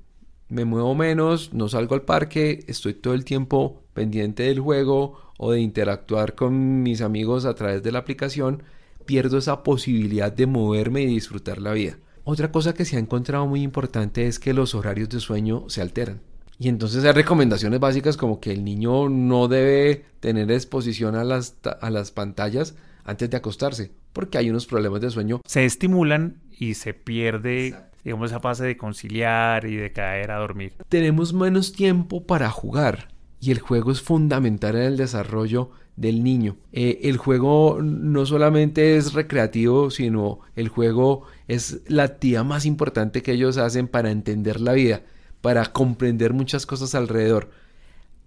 Me 0.48 0.64
muevo 0.64 0.94
menos, 0.94 1.52
no 1.52 1.68
salgo 1.68 1.94
al 1.94 2.02
parque, 2.02 2.64
estoy 2.66 2.94
todo 2.94 3.14
el 3.14 3.24
tiempo 3.24 3.82
pendiente 3.92 4.44
del 4.44 4.60
juego 4.60 5.20
o 5.36 5.52
de 5.52 5.60
interactuar 5.60 6.34
con 6.34 6.82
mis 6.82 7.00
amigos 7.00 7.44
a 7.44 7.54
través 7.54 7.82
de 7.82 7.92
la 7.92 8.00
aplicación, 8.00 8.62
pierdo 9.04 9.38
esa 9.38 9.62
posibilidad 9.62 10.32
de 10.32 10.46
moverme 10.46 11.02
y 11.02 11.06
disfrutar 11.06 11.60
la 11.60 11.72
vida. 11.72 11.98
Otra 12.24 12.50
cosa 12.50 12.74
que 12.74 12.84
se 12.84 12.96
ha 12.96 12.98
encontrado 13.00 13.46
muy 13.46 13.62
importante 13.62 14.26
es 14.26 14.38
que 14.38 14.52
los 14.52 14.74
horarios 14.74 15.08
de 15.10 15.20
sueño 15.20 15.64
se 15.68 15.80
alteran. 15.80 16.20
Y 16.58 16.68
entonces 16.68 17.04
hay 17.04 17.12
recomendaciones 17.12 17.78
básicas 17.78 18.16
como 18.16 18.40
que 18.40 18.52
el 18.52 18.64
niño 18.64 19.08
no 19.08 19.48
debe 19.48 20.06
tener 20.20 20.50
exposición 20.50 21.14
a 21.14 21.24
las, 21.24 21.56
a 21.80 21.90
las 21.90 22.10
pantallas 22.10 22.74
antes 23.08 23.30
de 23.30 23.38
acostarse, 23.38 23.90
porque 24.12 24.36
hay 24.36 24.50
unos 24.50 24.66
problemas 24.66 25.00
de 25.00 25.10
sueño. 25.10 25.40
Se 25.46 25.64
estimulan 25.64 26.42
y 26.58 26.74
se 26.74 26.92
pierde, 26.92 27.74
digamos, 28.04 28.30
esa 28.30 28.40
fase 28.40 28.64
de 28.64 28.76
conciliar 28.76 29.64
y 29.64 29.76
de 29.76 29.92
caer 29.92 30.30
a 30.30 30.36
dormir. 30.36 30.74
Tenemos 30.90 31.32
menos 31.32 31.72
tiempo 31.72 32.26
para 32.26 32.50
jugar 32.50 33.08
y 33.40 33.50
el 33.50 33.60
juego 33.60 33.92
es 33.92 34.02
fundamental 34.02 34.76
en 34.76 34.82
el 34.82 34.96
desarrollo 34.98 35.70
del 35.96 36.22
niño. 36.22 36.56
Eh, 36.72 37.00
el 37.04 37.16
juego 37.16 37.78
no 37.82 38.26
solamente 38.26 38.98
es 38.98 39.14
recreativo, 39.14 39.90
sino 39.90 40.40
el 40.54 40.68
juego 40.68 41.24
es 41.48 41.80
la 41.88 42.04
actividad 42.04 42.44
más 42.44 42.66
importante 42.66 43.22
que 43.22 43.32
ellos 43.32 43.56
hacen 43.56 43.88
para 43.88 44.10
entender 44.10 44.60
la 44.60 44.74
vida, 44.74 45.02
para 45.40 45.64
comprender 45.64 46.34
muchas 46.34 46.66
cosas 46.66 46.94
alrededor. 46.94 47.48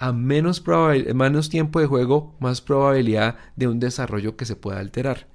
A 0.01 0.13
menos, 0.13 0.63
menos 1.13 1.50
tiempo 1.50 1.79
de 1.79 1.86
juego, 1.86 2.36
más 2.39 2.60
probabilidad 2.60 3.36
de 3.55 3.67
un 3.67 3.79
desarrollo 3.79 4.36
que 4.36 4.48
se 4.48 4.55
pueda 4.55 4.79
alterar. 4.79 5.27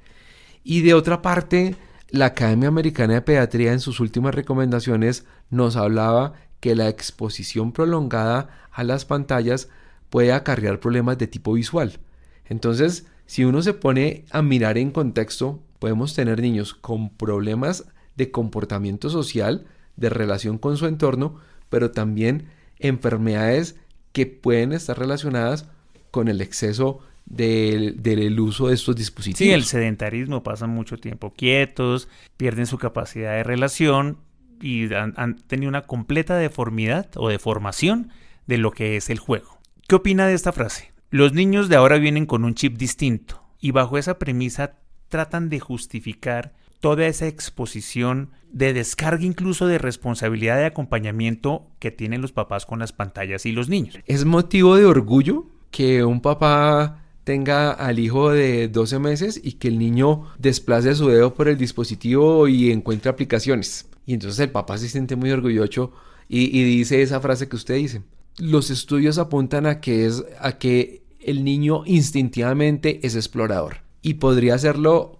Y 0.64 0.82
de 0.82 0.92
otra 0.92 1.22
parte, 1.22 1.76
la 2.10 2.26
Academia 2.26 2.66
Americana 2.66 3.14
de 3.14 3.22
Pediatría 3.22 3.72
en 3.72 3.78
sus 3.78 4.00
últimas 4.00 4.34
recomendaciones 4.34 5.24
nos 5.50 5.76
hablaba 5.76 6.32
que 6.58 6.74
la 6.74 6.88
exposición 6.88 7.70
prolongada 7.70 8.48
a 8.72 8.82
las 8.82 9.04
pantallas 9.04 9.68
puede 10.10 10.32
acarrear 10.32 10.80
problemas 10.80 11.16
de 11.16 11.28
tipo 11.28 11.52
visual. 11.52 12.00
Entonces, 12.44 13.06
si 13.24 13.44
uno 13.44 13.62
se 13.62 13.72
pone 13.72 14.24
a 14.32 14.42
mirar 14.42 14.78
en 14.78 14.90
contexto, 14.90 15.62
podemos 15.78 16.12
tener 16.12 16.40
niños 16.40 16.74
con 16.74 17.10
problemas 17.10 17.84
de 18.16 18.32
comportamiento 18.32 19.10
social, 19.10 19.64
de 19.94 20.10
relación 20.10 20.58
con 20.58 20.76
su 20.76 20.86
entorno, 20.86 21.36
pero 21.68 21.92
también 21.92 22.48
enfermedades 22.80 23.76
que 24.16 24.24
pueden 24.24 24.72
estar 24.72 24.98
relacionadas 24.98 25.68
con 26.10 26.28
el 26.28 26.40
exceso 26.40 27.00
del, 27.26 28.40
uso 28.40 28.68
de 28.68 28.74
estos 28.74 28.96
dispositivos. 28.96 29.36
Sí, 29.46 29.52
el 29.52 29.64
sedentarismo, 29.64 30.42
pasan 30.42 30.70
mucho 30.70 30.96
tiempo 30.96 31.34
quietos, 31.34 32.08
pierden 32.38 32.64
su 32.64 32.78
capacidad 32.78 33.32
de 33.32 33.44
relación 33.44 34.16
y 34.58 34.90
han, 34.94 35.36
tenido 35.46 35.68
una 35.68 35.82
completa 35.82 36.38
deformidad 36.38 37.10
o 37.16 37.28
deformación 37.28 38.08
de 38.46 38.56
lo 38.56 38.70
que 38.70 38.96
es 38.96 39.10
el 39.10 39.18
juego. 39.18 39.58
¿Qué 39.86 39.96
opina 39.96 40.26
de 40.26 40.32
esta 40.32 40.52
frase? 40.52 40.94
Los 41.10 41.34
niños 41.34 41.68
de 41.68 41.76
ahora 41.76 41.98
vienen 41.98 42.24
con 42.24 42.46
un 42.46 42.54
chip 42.54 42.78
distinto 42.78 43.42
y 43.60 43.72
bajo 43.72 43.98
esa 43.98 44.18
premisa 44.18 44.76
tratan 45.10 45.50
de 45.50 45.60
justificar 45.60 46.54
toda 46.80 47.06
esa 47.06 47.26
exposición 47.26 48.30
de 48.52 48.72
descarga 48.72 49.24
incluso 49.24 49.66
de 49.66 49.78
responsabilidad 49.78 50.56
de 50.56 50.66
acompañamiento 50.66 51.66
que 51.78 51.90
tienen 51.90 52.22
los 52.22 52.32
papás 52.32 52.66
con 52.66 52.78
las 52.78 52.92
pantallas 52.92 53.46
y 53.46 53.52
los 53.52 53.68
niños. 53.68 53.98
Es 54.06 54.24
motivo 54.24 54.76
de 54.76 54.86
orgullo 54.86 55.46
que 55.70 56.04
un 56.04 56.20
papá 56.20 57.02
tenga 57.24 57.72
al 57.72 57.98
hijo 57.98 58.30
de 58.30 58.68
12 58.68 58.98
meses 59.00 59.40
y 59.42 59.54
que 59.54 59.68
el 59.68 59.78
niño 59.78 60.26
desplace 60.38 60.94
su 60.94 61.08
dedo 61.08 61.34
por 61.34 61.48
el 61.48 61.58
dispositivo 61.58 62.46
y 62.46 62.70
encuentre 62.70 63.10
aplicaciones. 63.10 63.86
Y 64.06 64.14
entonces 64.14 64.38
el 64.38 64.50
papá 64.50 64.78
se 64.78 64.88
siente 64.88 65.16
muy 65.16 65.32
orgulloso 65.32 65.92
y, 66.28 66.62
dice 66.62 67.02
esa 67.02 67.20
frase 67.20 67.48
que 67.48 67.56
usted 67.56 67.74
dice. 67.74 68.02
los 68.38 68.70
estudios 68.70 69.18
apuntan 69.18 69.66
a 69.66 69.80
que 69.80 70.06
es 70.06 70.24
a 70.40 70.58
que 70.58 71.02
el 71.20 71.44
niño 71.44 71.82
instintivamente 71.84 73.04
es 73.04 73.16
explorador 73.16 73.78
y 74.02 74.14
podría 74.14 74.54
hacerlo 74.54 75.15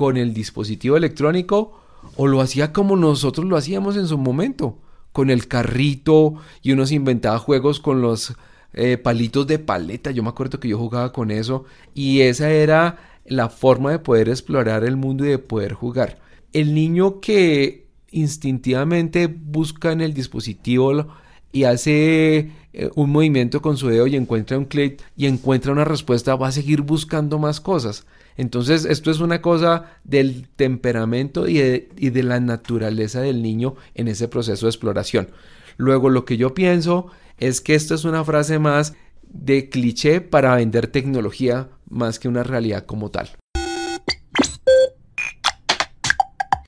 con 0.00 0.16
el 0.16 0.32
dispositivo 0.32 0.96
electrónico 0.96 1.78
o 2.16 2.26
lo 2.26 2.40
hacía 2.40 2.72
como 2.72 2.96
nosotros 2.96 3.44
lo 3.44 3.58
hacíamos 3.58 3.98
en 3.98 4.06
su 4.06 4.16
momento, 4.16 4.78
con 5.12 5.28
el 5.28 5.46
carrito 5.46 6.36
y 6.62 6.72
uno 6.72 6.86
se 6.86 6.94
inventaba 6.94 7.38
juegos 7.38 7.80
con 7.80 8.00
los 8.00 8.34
eh, 8.72 8.96
palitos 8.96 9.46
de 9.46 9.58
paleta. 9.58 10.10
Yo 10.10 10.22
me 10.22 10.30
acuerdo 10.30 10.58
que 10.58 10.68
yo 10.68 10.78
jugaba 10.78 11.12
con 11.12 11.30
eso 11.30 11.66
y 11.92 12.22
esa 12.22 12.50
era 12.50 12.96
la 13.26 13.50
forma 13.50 13.90
de 13.90 13.98
poder 13.98 14.30
explorar 14.30 14.84
el 14.84 14.96
mundo 14.96 15.26
y 15.26 15.28
de 15.28 15.38
poder 15.38 15.74
jugar. 15.74 16.18
El 16.54 16.72
niño 16.72 17.20
que 17.20 17.86
instintivamente 18.10 19.26
busca 19.26 19.92
en 19.92 20.00
el 20.00 20.14
dispositivo 20.14 21.08
y 21.52 21.64
hace 21.64 22.52
eh, 22.72 22.90
un 22.94 23.10
movimiento 23.10 23.60
con 23.60 23.76
su 23.76 23.88
dedo 23.88 24.06
y 24.06 24.16
encuentra 24.16 24.56
un 24.56 24.64
clic 24.64 25.02
y 25.14 25.26
encuentra 25.26 25.72
una 25.72 25.84
respuesta, 25.84 26.36
va 26.36 26.48
a 26.48 26.52
seguir 26.52 26.80
buscando 26.80 27.38
más 27.38 27.60
cosas. 27.60 28.06
Entonces, 28.40 28.86
esto 28.86 29.10
es 29.10 29.20
una 29.20 29.42
cosa 29.42 29.98
del 30.02 30.48
temperamento 30.56 31.46
y 31.46 31.58
de, 31.58 32.22
la 32.22 32.40
naturaleza 32.40 33.20
del 33.20 33.42
niño 33.42 33.74
en 33.94 34.08
ese 34.08 34.28
proceso 34.28 34.64
de 34.64 34.70
exploración. 34.70 35.28
Luego, 35.76 36.08
lo 36.08 36.24
que 36.24 36.38
yo 36.38 36.54
pienso 36.54 37.08
es 37.36 37.60
que 37.60 37.74
esto 37.74 37.94
es 37.94 38.06
una 38.06 38.24
frase 38.24 38.58
más 38.58 38.94
de 39.24 39.68
cliché 39.68 40.22
para 40.22 40.54
vender 40.54 40.86
tecnología 40.86 41.68
más 41.90 42.18
que 42.18 42.28
una 42.28 42.42
realidad 42.42 42.86
como 42.86 43.10
tal. 43.10 43.28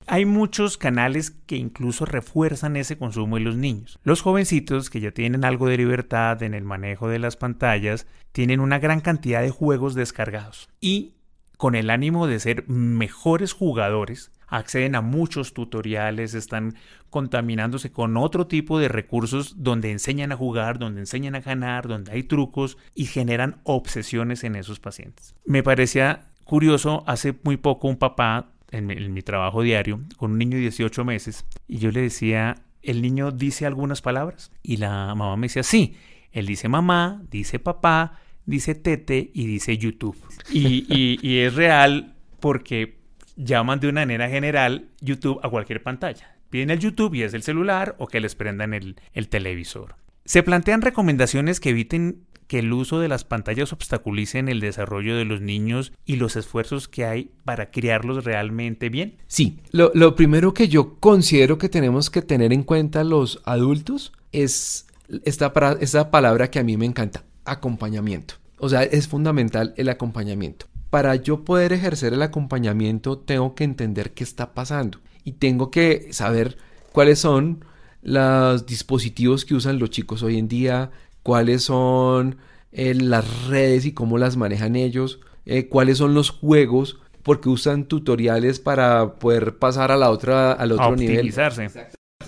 Hay 0.07 0.27
muchos 0.27 0.77
canales 0.77 1.31
que 1.31 1.57
incluso 1.57 2.05
refuerzan 2.05 2.77
ese 2.77 2.99
consumo 2.99 3.39
en 3.39 3.45
los 3.45 3.57
niños. 3.57 3.99
Los 4.05 4.21
jovencitos 4.21 4.91
que 4.91 5.01
ya 5.01 5.13
tienen 5.13 5.43
algo 5.43 5.69
de 5.69 5.79
libertad 5.79 6.43
en 6.43 6.53
el 6.53 6.65
manejo 6.65 7.09
de 7.09 7.19
las 7.19 7.39
pantallas 7.39 8.07
tienen 8.33 8.61
una 8.61 8.79
gran 8.79 9.01
cantidad 9.01 9.41
de 9.41 9.49
juegos 9.49 9.95
descargados 9.95 10.69
y 10.79 11.15
con 11.63 11.77
el 11.77 11.91
ánimo 11.91 12.27
de 12.27 12.41
ser 12.41 12.69
mejores 12.69 13.53
jugadores, 13.53 14.33
acceden 14.49 14.97
a 14.97 15.01
muchos 15.01 15.55
tutoriales, 15.55 16.35
están 16.35 16.75
contaminándose 17.09 17.93
con 17.93 18.17
otro 18.17 18.49
tipo 18.49 18.81
de 18.81 18.89
recursos 18.89 19.63
donde 19.63 19.93
enseñan 19.93 20.33
a 20.33 20.37
jugar, 20.37 20.81
donde 20.81 21.03
enseñan 21.03 21.37
a 21.37 21.41
ganar, 21.41 21.87
donde 21.87 22.11
hay 22.11 22.25
trucos 22.25 22.79
y 22.97 23.05
generan 23.05 23.61
obsesiones 23.63 24.43
en 24.43 24.57
esos 24.57 24.81
pacientes. 24.81 25.37
Me 25.45 25.63
parecía 25.63 26.25
curioso, 26.43 27.05
hace 27.07 27.33
muy 27.45 27.59
poco 27.59 27.87
un 27.87 27.97
papá 27.97 28.49
en 28.73 29.15
mi, 29.15 29.23
trabajo 29.23 29.63
diario 29.63 30.01
con 30.17 30.33
un 30.33 30.39
niño 30.39 30.57
de 30.57 30.63
18 30.63 31.05
meses 31.05 31.47
y 31.69 31.79
yo 31.79 31.93
le 31.93 32.01
decía, 32.01 32.57
¿el 32.83 33.03
niño 33.03 33.31
dice 33.31 33.67
algunas 33.67 34.03
palabras? 34.03 34.51
Y 34.65 34.79
la 34.79 35.15
mamá 35.15 35.37
me 35.37 35.45
decía, 35.45 35.63
sí, 35.63 35.95
él 36.33 36.47
dice 36.47 36.69
mamá, 36.69 37.23
dice 37.31 37.61
papá, 37.61 38.19
dice 38.47 38.75
tete 38.75 39.31
y 39.33 39.47
dice 39.47 39.79
YouTube. 39.79 40.17
Y, 40.51 41.39
es 41.39 41.55
real 41.55 42.15
porque 42.41 42.99
llaman 43.37 43.81
de 43.81 43.89
una 43.89 44.03
manera 44.03 44.29
general 44.29 44.89
YouTube 45.01 45.41
a 45.43 45.49
cualquier 45.49 45.83
pantalla. 45.83 46.37
Piden 46.51 46.71
el 46.71 46.79
YouTube 46.79 47.15
y 47.15 47.23
es 47.23 47.35
el 47.35 47.43
celular 47.43 47.97
o 47.99 48.07
que 48.07 48.21
les 48.21 48.35
prendan 48.35 48.75
el, 48.75 48.97
el 49.15 49.29
televisor. 49.29 49.97
Se 50.25 50.43
plantean 50.43 50.83
recomendaciones 50.83 51.61
que 51.61 51.71
eviten 51.71 52.27
que 52.53 52.59
el 52.59 52.71
uso 52.71 53.01
de 53.01 53.09
las 53.09 53.25
pantallas 53.25 53.73
obstaculicen 53.73 54.51
el 54.51 54.61
desarrollo 54.61 55.17
de 55.17 55.25
los 55.25 55.41
niños 55.41 55.91
y 56.05 56.17
los 56.17 56.37
esfuerzos 56.37 56.87
que 56.87 57.07
hay 57.07 57.31
para 57.47 57.71
criarlos 57.71 58.25
realmente 58.25 58.91
bien? 58.91 59.17
Sí, 59.27 59.61
lo, 59.71 60.15
primero 60.17 60.53
que 60.53 60.69
yo 60.69 60.97
considero 60.97 61.57
que 61.57 61.71
tenemos 61.71 62.11
que 62.11 62.21
tener 62.21 62.53
en 62.53 62.63
cuenta 62.63 63.05
los 63.05 63.41
adultos 63.47 64.13
es 64.33 64.87
esta, 65.25 65.51
esta 65.81 66.11
palabra 66.11 66.51
que 66.51 66.59
a 66.59 66.63
mí 66.63 66.77
me 66.77 66.85
encanta, 66.85 67.25
acompañamiento. 67.45 68.35
O 68.59 68.69
sea, 68.69 68.83
es 68.83 69.09
fundamental 69.09 69.75
el 69.77 69.89
acompañamiento. 69.89 70.67
Para 70.91 71.17
yo 71.17 71.45
poder 71.45 71.73
ejercer 71.73 72.13
el 72.13 72.23
acompañamiento 72.23 73.19
tengo 73.19 73.55
que 73.55 73.65
entender 73.65 74.13
qué 74.13 74.25
está 74.25 74.55
pasando 74.55 74.99
y 75.25 75.33
tengo 75.33 75.71
que 75.71 76.13
saber 76.13 76.59
cuáles 76.93 77.19
son 77.19 77.65
los 78.03 78.67
dispositivos 78.67 79.45
que 79.45 79.55
usan 79.55 79.79
los 79.79 79.91
chicos 79.91 80.23
hoy 80.23 80.39
en 80.39 80.49
día, 80.49 80.91
cuáles 81.23 81.63
son 81.63 82.37
eh, 82.73 82.95
las 82.95 83.47
redes 83.47 83.87
y 83.87 83.93
cómo 83.93 84.19
las 84.19 84.37
manejan 84.37 84.77
ellos, 84.77 85.21
eh, 85.47 85.69
cuáles 85.69 85.99
son 85.99 86.15
los 86.15 86.31
juegos, 86.31 86.99
porque 87.23 87.49
usan 87.49 87.85
tutoriales 87.85 88.61
para 88.61 89.15
poder 89.15 89.57
pasar 89.57 89.93
a 89.93 89.97
la 89.97 90.11
otra, 90.11 90.53
al 90.53 90.73
otro 90.73 90.97
nivel. 90.97 91.27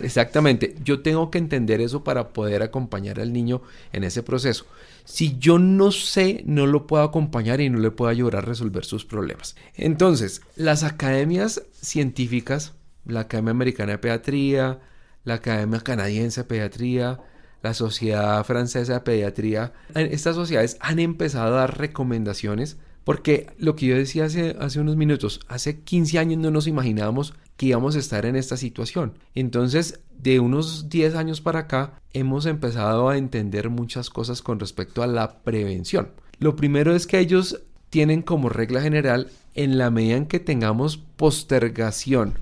Exactamente, 0.00 0.74
yo 0.82 1.02
tengo 1.02 1.30
que 1.30 1.38
entender 1.38 1.80
eso 1.80 2.02
para 2.04 2.32
poder 2.32 2.62
acompañar 2.62 3.20
al 3.20 3.32
niño 3.32 3.62
en 3.92 4.04
ese 4.04 4.22
proceso. 4.22 4.66
Si 5.04 5.38
yo 5.38 5.58
no 5.58 5.92
sé, 5.92 6.42
no 6.46 6.66
lo 6.66 6.86
puedo 6.86 7.02
acompañar 7.02 7.60
y 7.60 7.68
no 7.68 7.78
le 7.78 7.90
puedo 7.90 8.10
ayudar 8.10 8.36
a 8.36 8.40
resolver 8.40 8.84
sus 8.84 9.04
problemas. 9.04 9.54
Entonces, 9.74 10.40
las 10.56 10.82
academias 10.82 11.62
científicas, 11.72 12.72
la 13.04 13.20
Academia 13.20 13.50
Americana 13.50 13.92
de 13.92 13.98
Pediatría, 13.98 14.80
la 15.24 15.34
Academia 15.34 15.80
Canadiense 15.80 16.42
de 16.42 16.48
Pediatría, 16.48 17.20
la 17.62 17.74
Sociedad 17.74 18.44
Francesa 18.44 18.94
de 18.94 19.00
Pediatría, 19.00 19.72
estas 19.94 20.36
sociedades 20.36 20.76
han 20.80 20.98
empezado 20.98 21.54
a 21.54 21.60
dar 21.60 21.78
recomendaciones 21.78 22.78
porque 23.04 23.48
lo 23.58 23.76
que 23.76 23.86
yo 23.86 23.96
decía 23.96 24.24
hace, 24.24 24.56
hace 24.58 24.80
unos 24.80 24.96
minutos, 24.96 25.40
hace 25.48 25.80
15 25.80 26.18
años 26.18 26.38
no 26.38 26.50
nos 26.50 26.66
imaginábamos 26.66 27.34
que 27.56 27.66
íbamos 27.66 27.96
a 27.96 27.98
estar 27.98 28.26
en 28.26 28.36
esta 28.36 28.56
situación. 28.56 29.18
Entonces, 29.34 30.00
de 30.18 30.40
unos 30.40 30.88
10 30.88 31.14
años 31.14 31.40
para 31.40 31.60
acá, 31.60 32.00
hemos 32.12 32.46
empezado 32.46 33.08
a 33.08 33.16
entender 33.16 33.70
muchas 33.70 34.10
cosas 34.10 34.42
con 34.42 34.60
respecto 34.60 35.02
a 35.02 35.06
la 35.06 35.42
prevención. 35.42 36.10
Lo 36.38 36.56
primero 36.56 36.94
es 36.94 37.06
que 37.06 37.18
ellos 37.18 37.62
tienen 37.90 38.22
como 38.22 38.48
regla 38.48 38.82
general, 38.82 39.30
en 39.54 39.78
la 39.78 39.90
medida 39.90 40.16
en 40.16 40.26
que 40.26 40.40
tengamos 40.40 40.96
postergación 40.96 42.38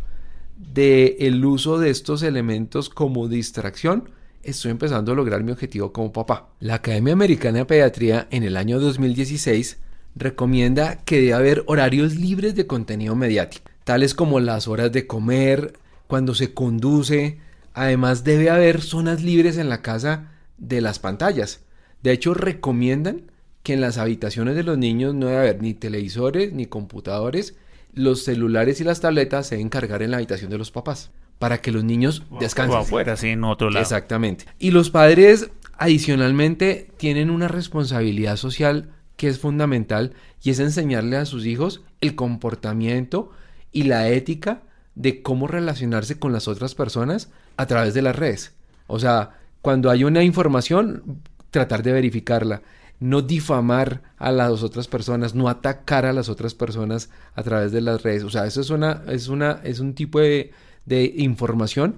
del 0.56 1.16
el 1.18 1.44
uso 1.44 1.78
de 1.78 1.90
estos 1.90 2.22
elementos 2.22 2.88
como 2.88 3.28
distracción, 3.28 4.10
estoy 4.42 4.70
empezando 4.70 5.12
a 5.12 5.14
lograr 5.14 5.42
mi 5.42 5.52
objetivo 5.52 5.92
como 5.92 6.12
papá. 6.12 6.48
La 6.60 6.76
Academia 6.76 7.12
Americana 7.12 7.58
de 7.58 7.64
Pediatría 7.66 8.28
en 8.30 8.44
el 8.44 8.56
año 8.56 8.80
2016 8.80 9.78
recomienda 10.14 10.96
que 11.04 11.16
debe 11.16 11.34
haber 11.34 11.64
horarios 11.66 12.16
libres 12.16 12.54
de 12.54 12.66
contenido 12.66 13.14
mediático, 13.14 13.70
tales 13.84 14.14
como 14.14 14.40
las 14.40 14.68
horas 14.68 14.92
de 14.92 15.06
comer, 15.06 15.74
cuando 16.06 16.34
se 16.34 16.52
conduce. 16.52 17.38
Además 17.74 18.24
debe 18.24 18.50
haber 18.50 18.82
zonas 18.82 19.22
libres 19.22 19.56
en 19.56 19.68
la 19.68 19.82
casa 19.82 20.32
de 20.58 20.80
las 20.80 20.98
pantallas. 20.98 21.60
De 22.02 22.12
hecho, 22.12 22.34
recomiendan 22.34 23.30
que 23.62 23.72
en 23.74 23.80
las 23.80 23.98
habitaciones 23.98 24.56
de 24.56 24.62
los 24.62 24.76
niños 24.76 25.14
no 25.14 25.26
debe 25.26 25.38
haber 25.38 25.62
ni 25.62 25.74
televisores 25.74 26.52
ni 26.52 26.66
computadores. 26.66 27.56
Los 27.94 28.24
celulares 28.24 28.80
y 28.80 28.84
las 28.84 29.00
tabletas 29.00 29.46
se 29.46 29.56
deben 29.56 29.68
cargar 29.68 30.02
en 30.02 30.10
la 30.10 30.16
habitación 30.16 30.50
de 30.50 30.58
los 30.58 30.70
papás 30.70 31.10
para 31.38 31.58
que 31.58 31.72
los 31.72 31.82
niños 31.82 32.22
descansen. 32.38 32.78
O 32.78 32.80
afuera, 32.80 33.16
sí, 33.16 33.28
en 33.28 33.44
otro 33.44 33.68
lado. 33.68 33.82
Exactamente. 33.82 34.44
Y 34.58 34.70
los 34.70 34.90
padres, 34.90 35.50
adicionalmente, 35.76 36.88
tienen 36.98 37.30
una 37.30 37.48
responsabilidad 37.48 38.36
social 38.36 38.90
que 39.16 39.28
es 39.28 39.38
fundamental 39.38 40.14
y 40.42 40.50
es 40.50 40.60
enseñarle 40.60 41.16
a 41.16 41.26
sus 41.26 41.44
hijos 41.46 41.82
el 42.00 42.14
comportamiento 42.14 43.32
y 43.72 43.84
la 43.84 44.08
ética 44.08 44.62
de 44.94 45.22
cómo 45.22 45.46
relacionarse 45.46 46.18
con 46.18 46.32
las 46.32 46.48
otras 46.48 46.74
personas 46.74 47.30
a 47.56 47.66
través 47.66 47.94
de 47.94 48.02
las 48.02 48.16
redes. 48.16 48.52
O 48.86 48.98
sea, 48.98 49.38
cuando 49.62 49.90
hay 49.90 50.04
una 50.04 50.22
información, 50.22 51.20
tratar 51.50 51.82
de 51.82 51.92
verificarla, 51.92 52.62
no 53.00 53.22
difamar 53.22 54.02
a 54.18 54.30
las 54.30 54.62
otras 54.62 54.86
personas, 54.86 55.34
no 55.34 55.48
atacar 55.48 56.06
a 56.06 56.12
las 56.12 56.28
otras 56.28 56.54
personas 56.54 57.10
a 57.34 57.42
través 57.42 57.72
de 57.72 57.80
las 57.80 58.02
redes. 58.02 58.22
O 58.22 58.30
sea, 58.30 58.46
eso 58.46 58.60
es 58.60 58.70
una, 58.70 59.02
es 59.08 59.28
una, 59.28 59.60
es 59.64 59.80
un 59.80 59.94
tipo 59.94 60.20
de, 60.20 60.52
de 60.86 61.12
información 61.16 61.96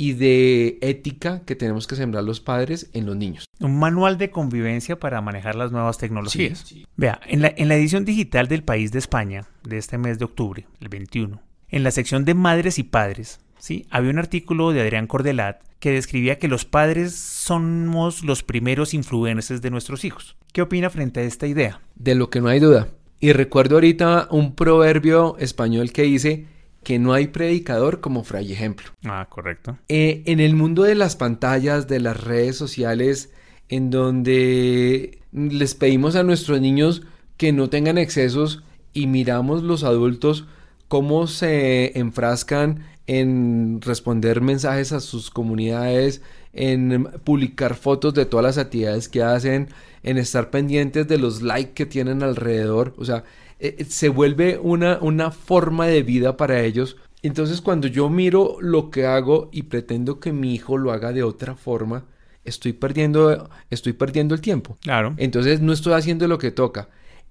y 0.00 0.14
de 0.14 0.78
ética 0.80 1.42
que 1.44 1.54
tenemos 1.54 1.86
que 1.86 1.94
sembrar 1.94 2.24
los 2.24 2.40
padres 2.40 2.88
en 2.94 3.04
los 3.04 3.16
niños. 3.16 3.44
Un 3.60 3.78
manual 3.78 4.16
de 4.16 4.30
convivencia 4.30 4.98
para 4.98 5.20
manejar 5.20 5.56
las 5.56 5.72
nuevas 5.72 5.98
tecnologías. 5.98 6.74
Vea, 6.96 7.20
en 7.26 7.42
la, 7.42 7.52
en 7.54 7.68
la 7.68 7.76
edición 7.76 8.06
digital 8.06 8.48
del 8.48 8.62
País 8.62 8.92
de 8.92 8.98
España 8.98 9.44
de 9.62 9.76
este 9.76 9.98
mes 9.98 10.18
de 10.18 10.24
octubre, 10.24 10.66
el 10.80 10.88
21, 10.88 11.42
en 11.68 11.82
la 11.82 11.90
sección 11.90 12.24
de 12.24 12.32
madres 12.32 12.78
y 12.78 12.82
padres, 12.82 13.40
¿sí? 13.58 13.86
había 13.90 14.10
un 14.10 14.18
artículo 14.18 14.72
de 14.72 14.80
Adrián 14.80 15.06
Cordelat 15.06 15.60
que 15.80 15.90
describía 15.90 16.38
que 16.38 16.48
los 16.48 16.64
padres 16.64 17.14
somos 17.14 18.24
los 18.24 18.42
primeros 18.42 18.94
influencers 18.94 19.60
de 19.60 19.70
nuestros 19.70 20.06
hijos. 20.06 20.34
¿Qué 20.54 20.62
opina 20.62 20.88
frente 20.88 21.20
a 21.20 21.24
esta 21.24 21.46
idea? 21.46 21.82
De 21.94 22.14
lo 22.14 22.30
que 22.30 22.40
no 22.40 22.48
hay 22.48 22.58
duda. 22.58 22.88
Y 23.18 23.34
recuerdo 23.34 23.74
ahorita 23.74 24.28
un 24.30 24.54
proverbio 24.54 25.36
español 25.36 25.92
que 25.92 26.04
dice, 26.04 26.46
que 26.82 26.98
no 26.98 27.12
hay 27.12 27.28
predicador 27.28 28.00
como 28.00 28.24
fray 28.24 28.52
ejemplo. 28.52 28.90
Ah, 29.04 29.26
correcto. 29.28 29.78
Eh, 29.88 30.22
en 30.26 30.40
el 30.40 30.54
mundo 30.54 30.82
de 30.82 30.94
las 30.94 31.16
pantallas, 31.16 31.88
de 31.88 32.00
las 32.00 32.22
redes 32.22 32.56
sociales, 32.56 33.32
en 33.68 33.90
donde 33.90 35.20
les 35.32 35.74
pedimos 35.74 36.16
a 36.16 36.22
nuestros 36.22 36.60
niños 36.60 37.02
que 37.36 37.52
no 37.52 37.70
tengan 37.70 37.98
excesos 37.98 38.62
y 38.92 39.06
miramos 39.06 39.62
los 39.62 39.84
adultos 39.84 40.46
cómo 40.88 41.28
se 41.28 41.96
enfrascan 41.98 42.84
en 43.06 43.80
responder 43.80 44.40
mensajes 44.40 44.92
a 44.92 45.00
sus 45.00 45.30
comunidades, 45.30 46.22
en 46.52 47.04
publicar 47.24 47.76
fotos 47.76 48.14
de 48.14 48.26
todas 48.26 48.44
las 48.44 48.58
actividades 48.58 49.08
que 49.08 49.22
hacen, 49.22 49.68
en 50.02 50.18
estar 50.18 50.50
pendientes 50.50 51.06
de 51.06 51.18
los 51.18 51.42
likes 51.42 51.74
que 51.74 51.86
tienen 51.86 52.22
alrededor. 52.22 52.94
O 52.98 53.04
sea, 53.04 53.24
eh, 53.60 53.76
eh, 53.78 53.84
se 53.84 54.08
vuelve 54.08 54.58
una, 54.58 54.98
una 55.00 55.30
forma 55.30 55.86
de 55.86 56.02
vida 56.02 56.36
para 56.36 56.62
ellos. 56.62 56.96
Entonces 57.22 57.60
cuando 57.60 57.86
yo 57.86 58.08
miro 58.08 58.56
lo 58.60 58.90
que 58.90 59.06
hago 59.06 59.50
y 59.52 59.64
pretendo 59.64 60.18
que 60.18 60.32
mi 60.32 60.54
hijo 60.54 60.78
lo 60.78 60.92
haga 60.92 61.12
de 61.12 61.22
otra 61.22 61.54
forma, 61.54 62.04
estoy 62.44 62.72
perdiendo, 62.72 63.50
estoy 63.68 63.92
perdiendo 63.92 64.34
el 64.34 64.40
tiempo. 64.40 64.78
Claro. 64.80 65.14
Entonces 65.18 65.60
no 65.60 65.72
estoy 65.72 65.92
haciendo 65.92 66.26
lo 66.26 66.38
que 66.38 66.50
toca. 66.50 66.88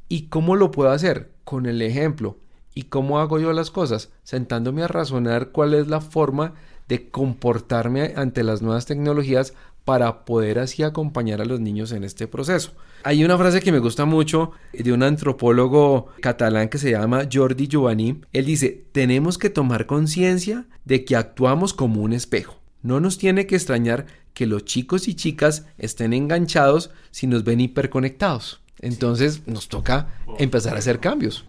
¿Y 0.07 0.27
cómo 0.27 0.55
lo 0.55 0.71
puedo 0.71 0.91
hacer? 0.91 1.31
Con 1.43 1.65
el 1.65 1.81
ejemplo. 1.81 2.37
¿Y 2.75 2.83
cómo 2.83 3.19
hago 3.19 3.39
yo 3.39 3.51
las 3.51 3.71
cosas? 3.71 4.11
Sentándome 4.23 4.83
a 4.83 4.87
razonar 4.87 5.49
cuál 5.49 5.73
es 5.73 5.87
la 5.87 6.01
forma 6.01 6.53
de 6.87 7.09
comportarme 7.09 8.13
ante 8.15 8.43
las 8.43 8.61
nuevas 8.61 8.85
tecnologías 8.85 9.53
para 9.89 10.23
poder 10.23 10.59
así 10.59 10.83
acompañar 10.83 11.41
a 11.41 11.45
los 11.45 11.59
niños 11.59 11.91
en 11.93 12.03
este 12.03 12.27
proceso. 12.27 12.73
Hay 13.03 13.25
una 13.25 13.39
frase 13.39 13.59
que 13.59 13.71
me 13.71 13.79
gusta 13.79 14.05
mucho 14.05 14.51
de 14.71 14.93
un 14.93 15.01
antropólogo 15.01 16.09
catalán 16.21 16.69
que 16.69 16.77
se 16.77 16.91
llama 16.91 17.27
Jordi 17.33 17.67
Giovanni. 17.67 18.21
Él 18.31 18.45
dice, 18.45 18.85
tenemos 18.91 19.39
que 19.39 19.49
tomar 19.49 19.87
conciencia 19.87 20.67
de 20.85 21.05
que 21.05 21.15
actuamos 21.15 21.73
como 21.73 22.03
un 22.03 22.13
espejo. 22.13 22.59
No 22.83 22.99
nos 22.99 23.17
tiene 23.17 23.47
que 23.47 23.55
extrañar 23.55 24.05
que 24.35 24.45
los 24.45 24.63
chicos 24.63 25.07
y 25.07 25.15
chicas 25.15 25.65
estén 25.79 26.13
enganchados 26.13 26.91
si 27.09 27.25
nos 27.25 27.43
ven 27.43 27.59
hiperconectados. 27.59 28.61
Entonces 28.77 29.47
nos 29.47 29.69
toca 29.69 30.09
empezar 30.37 30.75
a 30.75 30.79
hacer 30.79 30.99
cambios. 30.99 31.45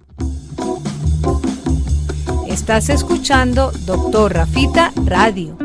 Estás 2.48 2.88
escuchando 2.88 3.70
Doctor 3.84 4.32
Rafita 4.32 4.94
Radio. 5.04 5.58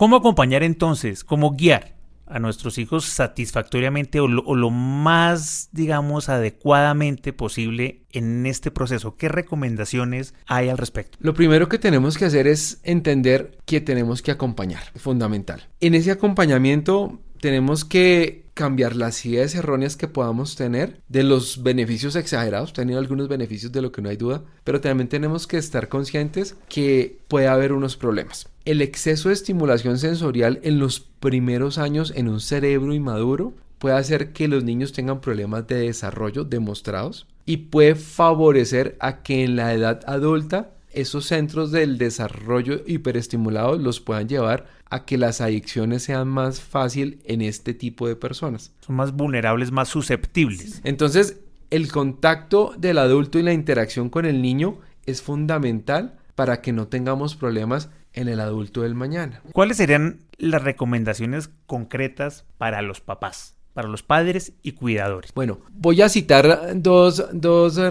¿Cómo 0.00 0.16
acompañar 0.16 0.62
entonces, 0.62 1.24
cómo 1.24 1.50
guiar 1.50 1.94
a 2.26 2.38
nuestros 2.38 2.78
hijos 2.78 3.04
satisfactoriamente 3.04 4.18
o 4.18 4.28
lo, 4.28 4.70
más, 4.70 5.68
digamos, 5.72 6.30
adecuadamente 6.30 7.34
posible 7.34 8.06
en 8.10 8.46
este 8.46 8.70
proceso? 8.70 9.18
¿Qué 9.18 9.28
recomendaciones 9.28 10.32
hay 10.46 10.70
al 10.70 10.78
respecto? 10.78 11.18
Lo 11.20 11.34
primero 11.34 11.68
que 11.68 11.78
tenemos 11.78 12.16
que 12.16 12.24
hacer 12.24 12.46
es 12.46 12.80
entender 12.82 13.58
que 13.66 13.82
tenemos 13.82 14.22
que 14.22 14.30
acompañar, 14.30 14.84
fundamental. 14.96 15.68
En 15.80 15.94
ese 15.94 16.12
acompañamiento 16.12 17.20
tenemos 17.38 17.84
que 17.84 18.46
cambiar 18.60 18.94
las 18.94 19.24
ideas 19.24 19.54
erróneas 19.54 19.96
que 19.96 20.06
podamos 20.06 20.54
tener 20.54 21.00
de 21.08 21.22
los 21.22 21.62
beneficios 21.62 22.14
exagerados, 22.14 22.74
tenido 22.74 22.98
algunos 22.98 23.26
beneficios 23.26 23.72
de 23.72 23.80
lo 23.80 23.90
que 23.90 24.02
no 24.02 24.10
hay 24.10 24.18
duda, 24.18 24.42
pero 24.64 24.82
también 24.82 25.08
tenemos 25.08 25.46
que 25.46 25.56
estar 25.56 25.88
conscientes 25.88 26.56
que 26.68 27.20
puede 27.28 27.48
haber 27.48 27.72
unos 27.72 27.96
problemas. 27.96 28.50
El 28.66 28.82
exceso 28.82 29.30
de 29.30 29.34
estimulación 29.34 29.96
sensorial 29.96 30.60
en 30.62 30.78
los 30.78 31.00
primeros 31.00 31.78
años 31.78 32.12
en 32.14 32.28
un 32.28 32.38
cerebro 32.38 32.92
inmaduro 32.92 33.54
puede 33.78 33.96
hacer 33.96 34.34
que 34.34 34.46
los 34.46 34.62
niños 34.62 34.92
tengan 34.92 35.22
problemas 35.22 35.66
de 35.66 35.76
desarrollo 35.76 36.44
demostrados 36.44 37.26
y 37.46 37.56
puede 37.56 37.94
favorecer 37.94 38.94
a 39.00 39.22
que 39.22 39.42
en 39.42 39.56
la 39.56 39.72
edad 39.72 40.02
adulta 40.06 40.68
esos 40.92 41.26
centros 41.26 41.70
del 41.72 41.98
desarrollo 41.98 42.82
hiperestimulados 42.86 43.80
los 43.80 44.00
puedan 44.00 44.28
llevar 44.28 44.66
a 44.88 45.04
que 45.04 45.18
las 45.18 45.40
adicciones 45.40 46.02
sean 46.02 46.28
más 46.28 46.60
fácil 46.60 47.20
en 47.24 47.42
este 47.42 47.74
tipo 47.74 48.08
de 48.08 48.16
personas. 48.16 48.72
Son 48.80 48.96
más 48.96 49.12
vulnerables, 49.12 49.70
más 49.70 49.88
susceptibles. 49.88 50.80
Entonces, 50.84 51.40
el 51.70 51.92
contacto 51.92 52.74
del 52.76 52.98
adulto 52.98 53.38
y 53.38 53.42
la 53.42 53.52
interacción 53.52 54.10
con 54.10 54.26
el 54.26 54.42
niño 54.42 54.78
es 55.06 55.22
fundamental 55.22 56.18
para 56.34 56.60
que 56.60 56.72
no 56.72 56.88
tengamos 56.88 57.36
problemas 57.36 57.90
en 58.12 58.28
el 58.28 58.40
adulto 58.40 58.82
del 58.82 58.94
mañana. 58.94 59.40
¿Cuáles 59.52 59.76
serían 59.76 60.20
las 60.38 60.62
recomendaciones 60.62 61.50
concretas 61.66 62.44
para 62.58 62.82
los 62.82 63.00
papás? 63.00 63.59
Para 63.72 63.88
los 63.88 64.02
padres 64.02 64.52
y 64.62 64.72
cuidadores. 64.72 65.32
Bueno, 65.34 65.60
voy 65.72 66.02
a 66.02 66.08
citar 66.08 66.72
dos, 66.76 67.22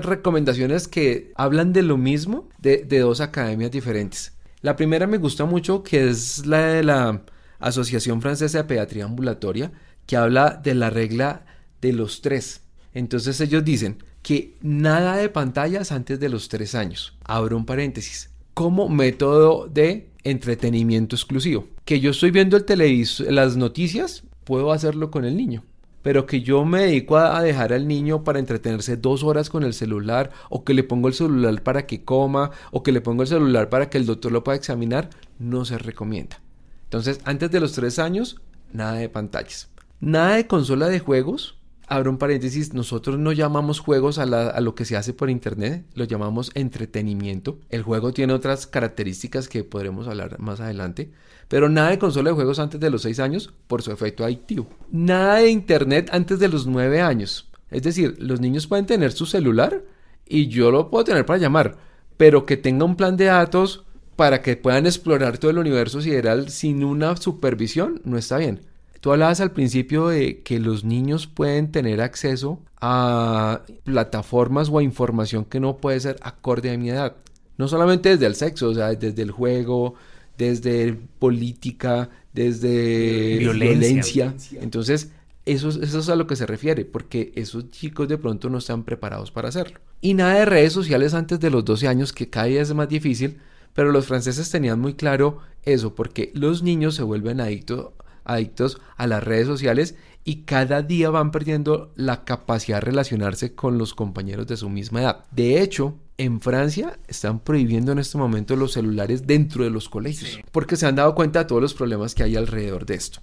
recomendaciones 0.03 0.87
que 0.87 1.31
hablan 1.35 1.73
de 1.73 1.83
lo 1.83 1.97
mismo 1.97 2.49
de, 2.57 2.83
de 2.83 2.99
dos 2.99 3.21
academias 3.21 3.71
diferentes. 3.71 4.33
La 4.61 4.75
primera 4.75 5.07
me 5.07 5.17
gusta 5.17 5.45
mucho, 5.45 5.83
que 5.83 6.09
es 6.09 6.45
la 6.45 6.59
de 6.67 6.83
la 6.83 7.21
Asociación 7.59 8.21
Francesa 8.21 8.59
de 8.59 8.63
Pediatría 8.65 9.05
Ambulatoria, 9.05 9.71
que 10.05 10.17
habla 10.17 10.59
de 10.61 10.75
la 10.75 10.89
regla 10.89 11.45
de 11.81 11.93
los 11.93 12.21
tres. 12.21 12.61
Entonces 12.93 13.39
ellos 13.41 13.63
dicen 13.63 14.03
que 14.21 14.57
nada 14.61 15.15
de 15.15 15.29
pantallas 15.29 15.91
antes 15.91 16.19
de 16.19 16.29
los 16.29 16.49
tres 16.49 16.75
años. 16.75 17.17
Abro 17.23 17.57
un 17.57 17.65
paréntesis. 17.65 18.29
Como 18.53 18.89
método 18.89 19.67
de 19.67 20.09
entretenimiento 20.23 21.15
exclusivo. 21.15 21.67
Que 21.85 21.99
yo 21.99 22.11
estoy 22.11 22.31
viendo 22.31 22.57
el 22.57 22.65
televisor, 22.65 23.31
las 23.31 23.55
noticias, 23.55 24.23
puedo 24.49 24.71
hacerlo 24.73 25.11
con 25.11 25.23
el 25.23 25.37
niño 25.37 25.63
pero 26.01 26.25
que 26.25 26.41
yo 26.41 26.65
me 26.65 26.83
dedico 26.83 27.17
a 27.17 27.41
dejar 27.41 27.73
al 27.73 27.87
niño 27.87 28.23
para 28.23 28.39
entretenerse 28.39 28.97
dos 28.97 29.23
horas 29.23 29.49
con 29.49 29.63
el 29.63 29.73
celular, 29.73 30.31
o 30.49 30.63
que 30.63 30.73
le 30.73 30.83
pongo 30.83 31.07
el 31.07 31.13
celular 31.13 31.61
para 31.61 31.85
que 31.85 32.03
coma, 32.03 32.51
o 32.71 32.83
que 32.83 32.91
le 32.91 33.01
pongo 33.01 33.23
el 33.23 33.27
celular 33.27 33.69
para 33.69 33.89
que 33.89 33.97
el 33.97 34.05
doctor 34.05 34.31
lo 34.31 34.43
pueda 34.43 34.57
examinar, 34.57 35.09
no 35.39 35.65
se 35.65 35.77
recomienda. 35.77 36.41
Entonces, 36.85 37.19
antes 37.25 37.51
de 37.51 37.59
los 37.59 37.73
tres 37.73 37.99
años, 37.99 38.41
nada 38.71 38.93
de 38.93 39.09
pantallas. 39.09 39.69
Nada 39.99 40.35
de 40.35 40.47
consola 40.47 40.87
de 40.87 40.99
juegos, 40.99 41.59
abro 41.87 42.11
un 42.11 42.17
paréntesis, 42.17 42.73
nosotros 42.73 43.19
no 43.19 43.31
llamamos 43.33 43.79
juegos 43.79 44.19
a, 44.19 44.25
lo 44.25 44.75
que 44.75 44.85
se 44.85 44.95
hace 44.95 45.13
por 45.13 45.29
internet, 45.29 45.85
lo 45.95 46.05
llamamos 46.05 46.51
entretenimiento. 46.53 47.59
El 47.69 47.83
juego 47.83 48.13
tiene 48.13 48.33
otras 48.33 48.67
características 48.67 49.49
que 49.49 49.63
podremos 49.63 50.07
hablar 50.07 50.39
más 50.39 50.61
adelante, 50.61 51.11
pero 51.49 51.67
nada 51.67 51.89
de 51.89 51.99
consola 51.99 52.29
de 52.29 52.35
juegos 52.35 52.59
antes 52.59 52.79
de 52.79 52.89
los 52.89 53.01
6 53.01 53.19
años 53.19 53.53
por 53.67 53.81
su 53.81 53.91
efecto 53.91 54.23
adictivo. 54.23 54.69
Nada 54.91 55.35
de 55.35 55.49
internet 55.49 56.09
antes 56.13 56.39
de 56.39 56.47
los 56.47 56.65
9 56.65 57.01
años. 57.01 57.49
Es 57.69 57.83
decir, 57.83 58.15
los 58.19 58.39
niños 58.39 58.67
pueden 58.67 58.85
tener 58.85 59.11
su 59.11 59.25
celular 59.25 59.83
y 60.25 60.47
yo 60.47 60.71
lo 60.71 60.89
puedo 60.89 61.03
tener 61.03 61.25
para 61.25 61.39
llamar, 61.39 61.75
pero 62.15 62.45
que 62.45 62.55
tenga 62.55 62.85
un 62.85 62.95
plan 62.95 63.17
de 63.17 63.25
datos 63.25 63.83
para 64.15 64.41
que 64.41 64.57
puedan 64.57 64.85
explorar 64.85 65.37
todo 65.37 65.51
el 65.51 65.57
universo 65.57 66.01
sideral 66.01 66.49
sin 66.49 66.83
una 66.83 67.17
supervisión 67.17 68.01
no 68.05 68.17
está 68.17 68.37
bien. 68.37 68.61
Tú 69.01 69.11
hablabas 69.11 69.39
al 69.39 69.51
principio 69.51 70.09
de 70.09 70.41
que 70.41 70.59
los 70.59 70.83
niños 70.83 71.25
pueden 71.25 71.71
tener 71.71 72.01
acceso 72.01 72.59
a 72.81 73.61
plataformas 73.85 74.69
o 74.69 74.77
a 74.77 74.83
información 74.83 75.45
que 75.45 75.59
no 75.59 75.77
puede 75.77 75.99
ser 75.99 76.17
acorde 76.21 76.71
a 76.71 76.77
mi 76.77 76.89
edad. 76.89 77.15
No 77.57 77.67
solamente 77.67 78.09
desde 78.09 78.25
el 78.25 78.35
sexo, 78.35 78.69
o 78.69 78.73
sea, 78.73 78.89
desde 78.93 79.21
el 79.21 79.31
juego, 79.31 79.95
desde 80.39 80.97
política, 81.19 82.09
desde 82.33 83.37
violencia. 83.37 84.33
Entonces, 84.53 85.11
eso, 85.45 85.67
eso, 85.69 85.99
es 85.99 86.09
a 86.09 86.15
lo 86.15 86.27
que 86.27 86.37
se 86.37 86.45
refiere, 86.45 86.85
porque 86.85 87.33
esos 87.35 87.69
chicos 87.69 88.07
de 88.07 88.17
pronto 88.17 88.49
no 88.49 88.59
están 88.59 88.83
preparados 88.83 89.31
para 89.31 89.49
hacerlo. 89.49 89.79
Y 89.99 90.13
nada 90.13 90.35
de 90.35 90.45
redes 90.45 90.71
sociales 90.71 91.13
antes 91.13 91.41
de 91.41 91.49
los 91.49 91.65
12 91.65 91.89
años, 91.89 92.13
que 92.13 92.29
cada 92.29 92.45
día 92.47 92.61
es 92.61 92.73
más 92.73 92.87
difícil, 92.87 93.37
pero 93.73 93.91
los 93.91 94.07
franceses 94.07 94.49
tenían 94.49 94.79
muy 94.79 94.93
claro 94.93 95.39
eso, 95.63 95.93
porque 95.93 96.31
los 96.33 96.63
niños 96.63 96.95
se 96.95 97.03
vuelven 97.03 97.41
adictos 97.41 97.89
adictos 98.23 98.79
a 98.95 99.07
las 99.07 99.23
redes 99.23 99.47
sociales 99.47 99.95
y 100.23 100.43
cada 100.43 100.83
día 100.83 101.09
van 101.09 101.31
perdiendo 101.31 101.91
la 101.95 102.23
capacidad 102.25 102.77
de 102.77 102.85
relacionarse 102.85 103.55
con 103.55 103.79
los 103.79 103.95
compañeros 103.95 104.45
de 104.45 104.55
su 104.55 104.69
misma 104.69 105.01
edad. 105.01 105.25
De 105.31 105.61
hecho, 105.61 105.95
en 106.19 106.41
Francia 106.41 106.99
están 107.07 107.39
prohibiendo 107.39 107.93
en 107.93 107.99
este 107.99 108.17
momento 108.17 108.57
los 108.57 108.73
celulares 108.73 109.25
dentro 109.25 109.63
de 109.63 109.69
los 109.69 109.87
colegios 109.87 110.37
porque 110.51 110.75
se 110.75 110.85
han 110.85 110.95
dado 110.95 111.15
cuenta 111.15 111.39
de 111.39 111.45
todos 111.45 111.61
los 111.61 111.73
problemas 111.73 112.13
que 112.13 112.23
hay 112.23 112.35
alrededor 112.35 112.85
de 112.85 112.95
esto. 112.95 113.21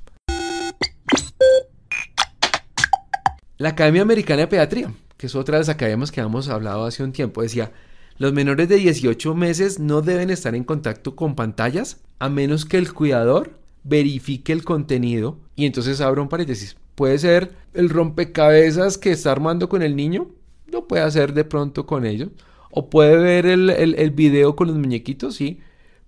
La 3.59 3.71
Academia 3.71 4.01
Americana 4.01 4.41
de 4.41 4.47
Pediatría, 4.49 4.95
que 5.19 5.27
es 5.27 5.35
otra 5.35 5.57
de 5.57 5.61
las 5.61 5.69
academias 5.69 6.11
que 6.11 6.23
hemos 6.23 6.49
hablado 6.49 6.87
hace 6.87 7.05
un 7.05 7.13
tiempo, 7.13 7.43
decía, 7.43 7.71
los 8.17 8.33
menores 8.33 8.67
de 8.67 8.77
18 8.77 9.35
meses 9.35 9.79
no 9.79 10.01
deben 10.01 10.31
estar 10.31 10.55
en 10.55 10.65
contacto 10.65 11.15
con 11.17 11.35
pantallas 11.35 11.99
a 12.19 12.31
menos 12.31 12.65
que 12.65 12.79
el 12.79 12.95
cuidador 12.95 13.59
verifique 13.85 14.55
el 14.55 14.65
contenido 14.65 15.39
y 15.55 15.67
entonces 15.67 16.01
abro 16.01 16.23
un 16.23 16.31
paréntesis. 16.31 16.79
Puede 16.95 17.19
ser 17.19 17.53
el 17.75 17.91
rompecabezas 17.91 18.97
que 18.97 19.13
está 19.13 19.33
armando 19.33 19.69
con 19.69 19.83
el 19.83 19.97
niño, 19.97 20.29
lo 20.67 20.89
puede 20.89 21.03
hacer 21.03 21.35
de 21.35 21.45
pronto 21.45 21.85
con 21.85 22.07
ellos. 22.07 22.31
O 22.79 22.91
puede 22.91 23.17
ver 23.17 23.47
el, 23.47 23.71
el, 23.71 24.11
video 24.11 24.55
con 24.55 24.69
los 24.69 24.77
muñequitos, 24.77 25.37
sí, 25.37 25.61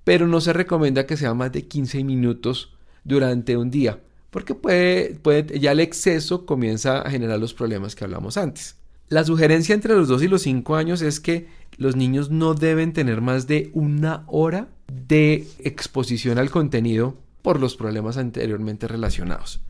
pero 0.05 0.27
no 0.27 0.43
se 0.43 0.53
recomienda 0.53 1.07
que 1.07 1.17
sea 1.17 1.33
más 1.33 1.51
de 1.51 1.67
15 1.67 2.05
minutos 2.05 2.75
durante 3.05 3.57
un 3.57 3.71
día, 3.71 4.01
porque 4.29 4.55
puede, 4.55 5.15
puede, 5.15 5.59
ya 5.61 5.73
el 5.73 5.81
exceso 5.81 6.45
comienza 6.45 7.01
a 7.01 7.11
generar 7.11 7.39
los 7.39 7.55
problemas 7.55 7.95
que 7.95 8.05
hablamos 8.05 8.37
antes. 8.37 8.77
La 9.09 9.25
sugerencia 9.25 9.75
entre 9.75 9.95
los 9.95 10.09
2 10.09 10.25
y 10.25 10.29
los 10.29 10.43
5 10.43 10.77
años 10.77 11.01
es 11.01 11.21
que 11.21 11.49
los 11.79 11.97
niños 11.97 12.29
no 12.29 12.53
deben 12.53 12.93
tener 12.93 13.23
más 13.23 13.47
de 13.47 13.71
una 13.73 14.25
hora 14.27 14.69
de 14.89 15.47
exposición 15.61 16.37
al 16.37 16.51
contenido 16.51 17.17
por 17.41 17.61
los 17.61 17.77
problemas 17.77 18.19
anteriormente 18.19 18.89
relacionados. 18.89 19.63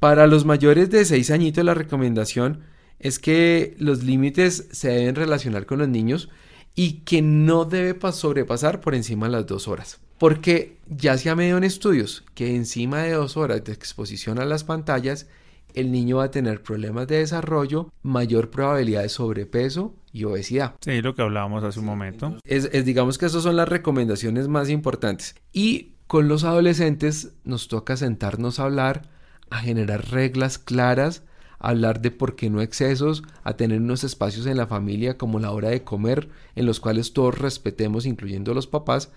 Para 0.00 0.26
los 0.26 0.44
mayores 0.44 0.90
de 0.90 1.06
6 1.06 1.30
añitos 1.30 1.64
la 1.64 1.72
recomendación 1.72 2.60
es 3.04 3.18
que 3.18 3.76
los 3.78 4.02
límites 4.02 4.66
se 4.72 4.88
deben 4.88 5.14
relacionar 5.14 5.66
con 5.66 5.78
los 5.78 5.88
niños 5.88 6.30
y 6.74 7.02
que 7.02 7.20
no 7.20 7.66
debe 7.66 8.00
sobrepasar 8.12 8.80
por 8.80 8.94
encima 8.94 9.26
de 9.26 9.32
las 9.32 9.46
dos 9.46 9.68
horas. 9.68 10.00
Porque 10.18 10.78
ya 10.88 11.18
se 11.18 11.28
ha 11.28 11.36
medido 11.36 11.58
en 11.58 11.64
estudios 11.64 12.24
que 12.34 12.56
encima 12.56 13.02
de 13.02 13.12
dos 13.12 13.36
horas 13.36 13.62
de 13.62 13.74
exposición 13.74 14.38
a 14.38 14.46
las 14.46 14.64
pantallas, 14.64 15.28
el 15.74 15.92
niño 15.92 16.16
va 16.16 16.24
a 16.24 16.30
tener 16.30 16.62
problemas 16.62 17.06
de 17.06 17.18
desarrollo, 17.18 17.92
mayor 18.02 18.48
probabilidad 18.48 19.02
de 19.02 19.10
sobrepeso 19.10 19.94
y 20.10 20.24
obesidad. 20.24 20.74
Sí, 20.80 21.02
lo 21.02 21.14
que 21.14 21.20
hablábamos 21.20 21.62
hace 21.62 21.80
un 21.80 21.86
momento. 21.86 22.38
Es, 22.44 22.70
es 22.72 22.86
digamos 22.86 23.18
que 23.18 23.26
esas 23.26 23.42
son 23.42 23.56
las 23.56 23.68
recomendaciones 23.68 24.48
más 24.48 24.70
importantes. 24.70 25.34
Y 25.52 25.92
con 26.06 26.26
los 26.26 26.44
adolescentes 26.44 27.32
nos 27.44 27.68
toca 27.68 27.98
sentarnos 27.98 28.60
a 28.60 28.64
hablar, 28.64 29.10
a 29.50 29.58
generar 29.58 30.10
reglas 30.10 30.56
claras, 30.56 31.22
hablar 31.68 32.00
de 32.00 32.10
por 32.10 32.36
qué 32.36 32.50
no 32.50 32.60
excesos, 32.60 33.22
a 33.42 33.54
tener 33.54 33.80
unos 33.80 34.04
espacios 34.04 34.46
en 34.46 34.56
la 34.56 34.66
familia 34.66 35.16
como 35.16 35.38
la 35.38 35.50
hora 35.50 35.70
de 35.70 35.82
comer, 35.82 36.28
en 36.54 36.66
los 36.66 36.80
cuales 36.80 37.12
todos 37.12 37.38
respetemos, 37.38 38.06
incluyendo 38.06 38.54
los 38.54 38.66
papás, 38.66 39.12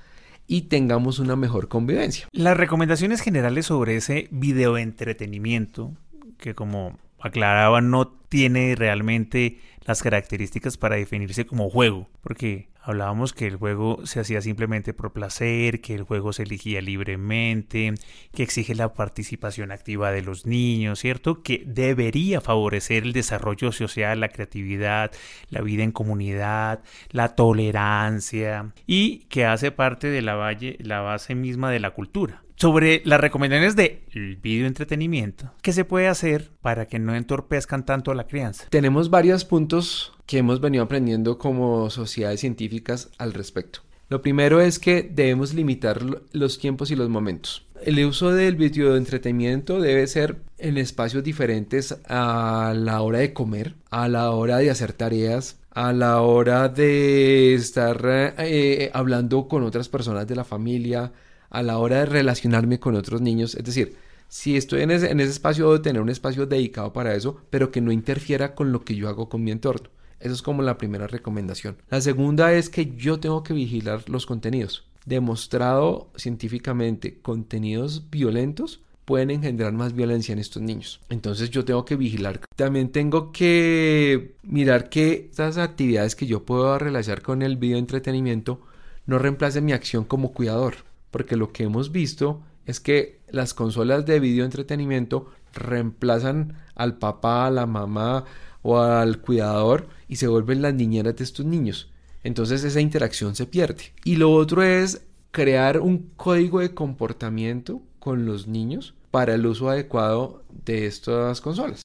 y 0.47 0.63
tengamos 0.63 1.19
una 1.19 1.35
mejor 1.35 1.67
convivencia. 1.67 2.27
Las 2.31 2.57
recomendaciones 2.57 3.21
generales 3.21 3.65
sobre 3.65 3.97
ese 3.97 4.29
videoentretenimiento 4.31 5.93
que 6.37 6.55
como 6.55 6.97
aclaraba 7.19 7.81
no 7.81 8.07
tiene 8.07 8.75
realmente 8.75 9.59
las 9.85 10.01
características 10.01 10.77
para 10.77 10.95
definirse 10.95 11.45
como 11.45 11.69
juego, 11.69 12.07
porque 12.21 12.69
hablábamos 12.87 13.33
que 13.33 13.47
el 13.47 13.57
juego 13.57 14.05
se 14.05 14.19
hacía 14.19 14.41
simplemente 14.41 14.93
por 14.93 15.11
placer, 15.11 15.81
que 15.81 15.93
el 15.93 16.03
juego 16.03 16.33
se 16.33 16.43
elegía 16.43 16.81
libremente, 16.81 17.93
que 18.33 18.43
exige 18.43 18.75
la 18.75 18.93
participación 18.93 19.71
activa 19.71 20.11
de 20.11 20.21
los 20.21 20.45
niños, 20.45 20.99
¿cierto? 20.99 21.43
Que 21.43 21.63
debería 21.65 22.41
favorecer 22.41 23.03
el 23.03 23.13
desarrollo 23.13 23.71
social, 23.71 24.19
la 24.19 24.29
creatividad, 24.29 25.11
la 25.49 25.61
vida 25.61 25.83
en 25.83 25.91
comunidad, 25.91 26.81
la 27.11 27.35
tolerancia 27.35 28.71
y 28.85 29.19
que 29.29 29.45
hace 29.45 29.71
parte 29.71 30.07
de 30.07 30.21
la, 30.21 30.35
base 30.35 31.35
misma 31.35 31.71
de 31.71 31.79
la 31.79 31.91
cultura 31.91 32.43
sobre 32.55 33.03
las 33.05 33.21
recomendaciones 33.21 33.75
de 33.75 34.01
video 34.41 34.65
entretenimiento, 34.65 35.53
¿qué 35.61 35.71
se 35.73 35.85
puede 35.85 36.07
hacer 36.07 36.49
para 36.61 36.87
que 36.87 36.97
no 36.97 37.13
entorpezcan 37.13 37.85
tanto 37.85 38.09
a 38.09 38.15
la 38.15 38.25
crianza? 38.25 38.65
Tenemos 38.69 39.11
varios 39.11 39.45
puntos 39.45 40.16
que 40.27 40.37
hemos 40.37 40.61
venido 40.61 40.83
aprendiendo 40.83 41.39
como 41.39 41.89
sociedades 41.89 42.41
científicas 42.41 43.09
al 43.17 43.33
respecto. 43.33 43.79
Lo 44.09 44.21
primero 44.21 44.61
es 44.61 44.79
que 44.79 45.01
debemos 45.03 45.53
limitar 45.53 46.01
los 46.31 46.59
tiempos 46.59 46.91
y 46.91 46.95
los 46.95 47.09
momentos. 47.09 47.65
El 47.83 48.03
uso 48.05 48.31
del 48.31 48.55
video 48.55 48.93
de 48.93 48.99
entretenimiento 48.99 49.81
debe 49.81 50.07
ser 50.07 50.37
en 50.57 50.77
espacios 50.77 51.23
diferentes 51.23 51.97
a 52.07 52.73
la 52.75 53.01
hora 53.01 53.19
de 53.19 53.33
comer, 53.33 53.75
a 53.89 54.07
la 54.07 54.31
hora 54.31 54.57
de 54.57 54.69
hacer 54.69 54.93
tareas, 54.93 55.59
a 55.71 55.93
la 55.93 56.21
hora 56.21 56.69
de 56.69 57.53
estar 57.53 57.99
eh, 58.39 58.89
hablando 58.93 59.47
con 59.47 59.63
otras 59.63 59.89
personas 59.89 60.25
de 60.27 60.35
la 60.35 60.43
familia, 60.43 61.11
a 61.49 61.63
la 61.63 61.77
hora 61.77 61.99
de 61.99 62.05
relacionarme 62.05 62.79
con 62.79 62.95
otros 62.95 63.21
niños. 63.21 63.55
Es 63.55 63.63
decir, 63.63 63.95
si 64.27 64.57
estoy 64.57 64.81
en 64.81 64.91
ese, 64.91 65.11
espacio, 65.23 65.65
debo 65.65 65.81
tener 65.81 66.01
un 66.01 66.09
espacio 66.09 66.45
dedicado 66.45 66.93
para 66.93 67.13
eso, 67.13 67.41
pero 67.49 67.71
que 67.71 67.81
no 67.81 67.91
interfiera 67.91 68.55
con 68.55 68.71
lo 68.71 68.83
que 68.83 68.95
yo 68.95 69.07
hago 69.07 69.29
con 69.29 69.43
mi 69.43 69.51
entorno. 69.51 69.89
Eso 70.19 70.33
es 70.33 70.41
como 70.41 70.61
la 70.61 70.77
primera 70.77 71.07
recomendación. 71.07 71.77
La 71.89 72.01
segunda 72.01 72.53
es 72.53 72.69
que 72.69 72.95
yo 72.95 73.19
tengo 73.19 73.43
que 73.43 73.53
vigilar 73.53 74.09
los 74.09 74.25
contenidos. 74.25 74.85
Demostrado 75.05 76.09
científicamente, 76.15 77.19
contenidos 77.21 78.09
violentos 78.09 78.81
pueden 79.05 79.31
engendrar 79.31 79.71
más 79.71 79.93
violencia 79.93 80.33
en 80.33 80.39
estos 80.39 80.61
niños. 80.61 80.99
Entonces 81.09 81.49
yo 81.49 81.63
tengo 81.63 81.85
que 81.85 81.95
vigilar. 81.95 82.41
También 82.55 82.91
tengo 82.91 83.31
que 83.31 84.35
mirar 84.43 84.89
que 84.89 85.29
estas 85.31 85.57
actividades 85.57 86.15
que 86.15 86.25
yo 86.25 86.43
puedo 86.43 86.77
realizar 86.77 87.21
con 87.21 87.41
el 87.41 87.55
video 87.55 87.77
entretenimiento 87.77 88.59
no 89.05 89.17
reemplacen 89.17 89.63
mi 89.63 89.71
acción 89.71 90.03
como 90.03 90.33
cuidador 90.33 90.87
porque 91.11 91.35
lo 91.35 91.51
que 91.51 91.63
hemos 91.63 91.91
visto 91.91 92.41
es 92.65 92.79
que 92.79 93.21
las 93.29 93.53
consolas 93.53 94.05
de 94.05 94.19
video 94.19 94.45
entretenimiento 94.45 95.31
reemplazan 95.53 96.57
al 96.75 96.97
papá, 96.97 97.47
a 97.47 97.51
la 97.51 97.65
mamá 97.65 98.25
o 98.67 98.81
al 98.81 99.21
cuidador 99.21 99.87
y 100.09 100.17
se 100.17 100.27
vuelven 100.27 100.61
las 100.61 100.73
niñeras 100.73 101.15
de 101.15 101.23
estos 101.23 101.45
niños. 101.45 101.89
Entonces 102.23 102.65
esa 102.65 102.81
interacción 102.81 103.33
se 103.33 103.45
pierde. 103.45 103.93
Y 104.03 104.17
lo 104.17 104.33
otro 104.33 104.61
es 104.61 105.05
crear 105.31 105.79
un 105.79 106.09
código 106.17 106.59
de 106.59 106.73
comportamiento 106.73 107.81
con 107.99 108.25
los 108.25 108.47
niños 108.47 108.93
para 109.09 109.35
el 109.35 109.45
uso 109.45 109.69
adecuado 109.69 110.43
de 110.65 110.85
estas 110.85 111.39
consolas. 111.39 111.81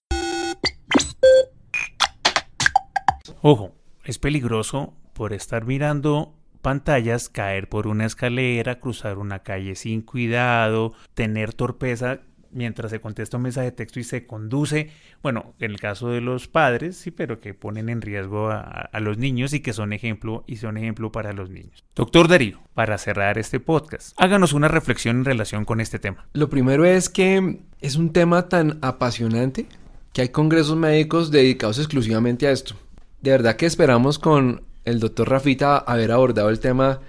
Ojo, 3.42 3.76
es 4.04 4.18
peligroso 4.18 4.92
por 5.12 5.32
estar 5.32 5.64
mirando 5.64 6.34
pantallas, 6.62 7.28
caer 7.28 7.68
por 7.68 7.86
una 7.86 8.06
escalera, 8.06 8.80
cruzar 8.80 9.18
una 9.18 9.44
calle 9.44 9.76
sin 9.76 10.02
cuidado, 10.02 10.94
tener 11.14 11.54
torpeza 11.54 12.22
mientras 12.52 12.90
se 12.90 13.00
contesta 13.00 13.36
un 13.36 13.44
mensaje 13.44 13.66
de 13.66 13.72
texto 13.72 14.00
y 14.00 14.04
se 14.04 14.26
conduce, 14.26 14.90
bueno, 15.22 15.54
en 15.58 15.70
el 15.70 15.80
caso 15.80 16.08
de 16.08 16.20
los 16.20 16.48
padres, 16.48 16.96
sí, 16.96 17.10
pero 17.10 17.40
que 17.40 17.54
ponen 17.54 17.88
en 17.88 18.02
riesgo 18.02 18.50
a, 18.50 18.60
a, 18.60 19.00
los 19.00 19.18
niños 19.18 19.52
y 19.52 19.60
que 19.60 19.72
son 19.72 19.92
ejemplo 19.92 20.44
y 20.46 20.56
son 20.56 20.76
ejemplo 20.76 21.12
para 21.12 21.32
los 21.32 21.50
niños. 21.50 21.84
Doctor 21.94 22.28
Darío, 22.28 22.60
para 22.74 22.98
cerrar 22.98 23.38
este 23.38 23.60
podcast, 23.60 24.12
háganos 24.20 24.52
una 24.52 24.68
reflexión 24.68 25.18
en 25.18 25.24
relación 25.24 25.64
con 25.64 25.80
este 25.80 25.98
tema. 25.98 26.26
Lo 26.32 26.48
primero 26.48 26.84
es 26.84 27.08
que 27.08 27.60
es 27.80 27.96
un 27.96 28.12
tema 28.12 28.48
tan 28.48 28.78
apasionante 28.82 29.66
que 30.12 30.22
hay 30.22 30.28
congresos 30.28 30.76
médicos 30.76 31.30
dedicados 31.30 31.78
exclusivamente 31.78 32.46
a 32.46 32.52
esto. 32.52 32.74
De 33.20 33.30
verdad 33.30 33.56
que 33.56 33.66
esperamos 33.66 34.18
con 34.18 34.62
el 34.84 35.00
doctor 35.00 35.30
Rafita 35.30 35.78
haber 35.78 36.12
abordado 36.12 36.50
el 36.50 36.60
tema 36.60 37.00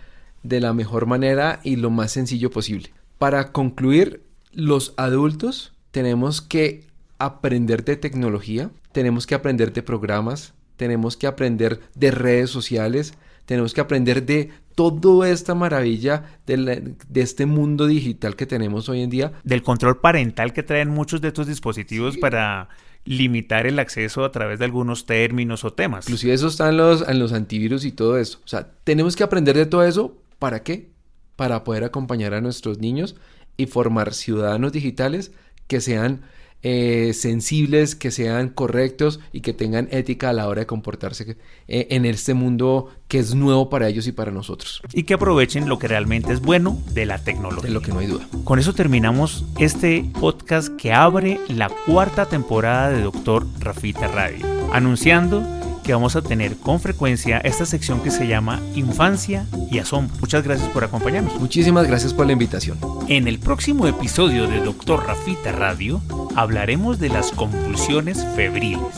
de 0.43 0.59
la 0.59 0.73
mejor 0.73 1.05
manera 1.05 1.59
y 1.63 1.77
lo 1.77 1.89
más 1.89 2.11
sencillo 2.11 2.51
posible. 2.51 2.93
Para 3.17 3.51
concluir, 3.51 4.23
los 4.53 4.93
adultos 4.97 5.73
tenemos 5.91 6.41
que 6.41 6.85
aprender 7.19 7.83
de 7.85 7.95
tecnología, 7.95 8.71
tenemos 8.91 9.27
que 9.27 9.35
aprender 9.35 9.73
de 9.73 9.83
programas, 9.83 10.53
tenemos 10.77 11.17
que 11.17 11.27
aprender 11.27 11.81
de 11.95 12.11
redes 12.11 12.49
sociales, 12.49 13.13
tenemos 13.45 13.73
que 13.73 13.81
aprender 13.81 14.25
de 14.25 14.51
toda 14.75 15.29
esta 15.29 15.53
maravilla 15.53 16.39
de, 16.47 16.95
de, 17.07 17.21
este 17.21 17.45
mundo 17.45 17.85
digital 17.85 18.35
que 18.35 18.45
tenemos 18.45 18.89
hoy 18.89 19.01
en 19.01 19.09
día. 19.09 19.33
Del 19.43 19.61
control 19.61 19.99
parental 19.99 20.53
que 20.53 20.63
traen 20.63 20.89
muchos 20.89 21.21
de 21.21 21.27
estos 21.27 21.47
dispositivos 21.47 22.15
sí. 22.15 22.19
para 22.19 22.69
limitar 23.05 23.67
el 23.67 23.79
acceso 23.79 24.23
a 24.23 24.31
través 24.31 24.59
de 24.59 24.65
algunos 24.65 25.05
términos 25.05 25.63
o 25.63 25.73
temas. 25.73 26.05
Inclusive 26.05 26.33
eso 26.33 26.47
está 26.47 26.69
en 26.69 26.77
los, 26.77 27.07
en 27.07 27.19
los 27.19 27.33
antivirus 27.33 27.85
y 27.85 27.91
todo 27.91 28.17
eso. 28.17 28.39
O 28.43 28.47
sea, 28.47 28.71
tenemos 28.83 29.15
que 29.15 29.23
aprender 29.23 29.57
de 29.57 29.65
todo 29.65 29.83
eso. 29.83 30.17
¿Para 30.39 30.63
qué? 30.63 30.89
Para 31.35 31.63
poder 31.63 31.83
acompañar 31.83 32.33
a 32.33 32.41
nuestros 32.41 32.79
niños 32.79 33.15
y 33.57 33.65
formar 33.67 34.13
ciudadanos 34.13 34.71
digitales 34.71 35.31
que 35.67 35.81
sean 35.81 36.21
eh, 36.65 37.11
sensibles, 37.13 37.93
que 37.93 38.09
sean 38.09 38.47
correctos 38.47 39.19
y 39.33 39.41
que 39.41 39.51
tengan 39.51 39.89
ética 39.91 40.29
a 40.29 40.33
la 40.33 40.47
hora 40.47 40.61
de 40.61 40.65
comportarse 40.65 41.35
eh, 41.67 41.87
en 41.89 42.05
este 42.05 42.33
mundo 42.33 42.89
que 43.09 43.19
es 43.19 43.35
nuevo 43.35 43.69
para 43.69 43.89
ellos 43.89 44.07
y 44.07 44.13
para 44.13 44.31
nosotros. 44.31 44.81
Y 44.93 45.03
que 45.03 45.15
aprovechen 45.15 45.67
lo 45.67 45.77
que 45.77 45.89
realmente 45.89 46.31
es 46.31 46.39
bueno 46.39 46.81
de 46.93 47.05
la 47.05 47.21
tecnología. 47.21 47.67
De 47.67 47.73
lo 47.73 47.81
que 47.81 47.91
no 47.91 47.99
hay 47.99 48.07
duda. 48.07 48.29
Con 48.45 48.59
eso 48.59 48.71
terminamos 48.71 49.43
este 49.59 50.05
podcast 50.21 50.73
que 50.77 50.93
abre 50.93 51.37
la 51.49 51.69
cuarta 51.85 52.27
temporada 52.27 52.91
de 52.91 53.01
Doctor 53.01 53.45
Rafita 53.59 54.07
Radio, 54.07 54.45
anunciando 54.71 55.43
que 55.83 55.93
vamos 55.93 56.15
a 56.15 56.21
tener 56.21 56.57
con 56.57 56.79
frecuencia 56.79 57.37
esta 57.39 57.65
sección 57.65 58.01
que 58.01 58.09
se 58.09 58.25
llama 58.25 58.61
Infancia 58.73 59.45
y 59.69 59.79
Asombro. 59.79 60.15
Muchas 60.21 60.43
gracias 60.43 60.69
por 60.69 60.83
acompañarnos. 60.83 61.39
Muchísimas 61.39 61.87
gracias 61.87 62.13
por 62.13 62.25
la 62.25 62.31
invitación. 62.31 62.79
En 63.07 63.27
el 63.27 63.37
próximo 63.37 63.85
episodio 63.85 64.47
de 64.47 64.61
Doctor 64.61 65.05
Rafita 65.05 65.51
Radio 65.51 66.01
hablaremos 66.35 66.99
de 66.99 67.09
las 67.09 67.31
convulsiones 67.31 68.25
febriles, 68.35 68.95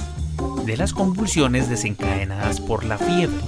de 0.65 0.77
las 0.77 0.93
convulsiones 0.93 1.69
desencadenadas 1.69 2.61
por 2.61 2.85
la 2.85 2.97
fiebre, 2.97 3.41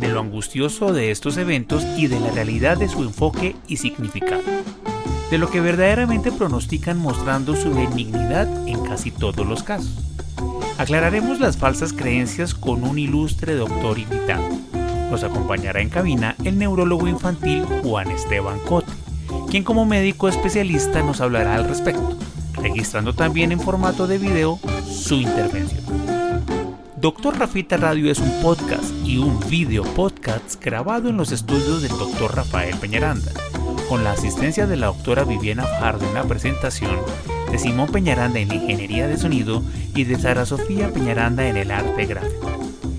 de 0.00 0.08
lo 0.08 0.20
angustioso 0.20 0.92
de 0.92 1.10
estos 1.10 1.36
eventos 1.36 1.84
y 1.96 2.06
de 2.06 2.18
la 2.18 2.30
realidad 2.30 2.78
de 2.78 2.88
su 2.88 3.02
enfoque 3.02 3.54
y 3.68 3.76
significado, 3.76 4.42
de 5.30 5.38
lo 5.38 5.50
que 5.50 5.60
verdaderamente 5.60 6.32
pronostican 6.32 6.98
mostrando 6.98 7.54
su 7.56 7.74
benignidad 7.74 8.48
en 8.66 8.82
casi 8.84 9.10
todos 9.10 9.46
los 9.46 9.62
casos 9.62 10.13
aclararemos 10.78 11.40
las 11.40 11.56
falsas 11.56 11.92
creencias 11.92 12.54
con 12.54 12.84
un 12.84 12.98
ilustre 12.98 13.54
doctor 13.54 13.98
invitado. 13.98 14.44
Nos 15.10 15.22
acompañará 15.22 15.80
en 15.80 15.90
cabina 15.90 16.34
el 16.44 16.58
neurólogo 16.58 17.06
infantil 17.06 17.64
Juan 17.82 18.10
Esteban 18.10 18.58
Cote, 18.60 18.90
quien 19.50 19.62
como 19.62 19.86
médico 19.86 20.28
especialista 20.28 21.02
nos 21.02 21.20
hablará 21.20 21.54
al 21.54 21.68
respecto, 21.68 22.16
registrando 22.54 23.14
también 23.14 23.52
en 23.52 23.60
formato 23.60 24.06
de 24.06 24.18
video 24.18 24.58
su 24.88 25.16
intervención. 25.16 25.84
Doctor 26.96 27.38
Rafita 27.38 27.76
Radio 27.76 28.10
es 28.10 28.18
un 28.18 28.40
podcast 28.40 28.90
y 29.04 29.18
un 29.18 29.38
video 29.50 29.84
podcast 29.84 30.62
grabado 30.64 31.10
en 31.10 31.18
los 31.18 31.32
estudios 31.32 31.82
del 31.82 31.92
doctor 31.92 32.34
Rafael 32.34 32.76
Peñaranda, 32.76 33.30
con 33.88 34.02
la 34.02 34.12
asistencia 34.12 34.66
de 34.66 34.78
la 34.78 34.86
doctora 34.86 35.24
Viviana 35.24 35.64
Fajardo 35.64 36.06
en 36.06 36.14
la 36.14 36.24
presentación 36.24 36.96
de 37.54 37.60
Simón 37.60 37.86
Peñaranda 37.86 38.40
en 38.40 38.52
ingeniería 38.52 39.06
de 39.06 39.16
sonido 39.16 39.62
y 39.94 40.02
de 40.02 40.18
Sara 40.18 40.44
Sofía 40.44 40.92
Peñaranda 40.92 41.46
en 41.46 41.56
el 41.56 41.70
arte 41.70 42.04
gráfico. 42.04 42.50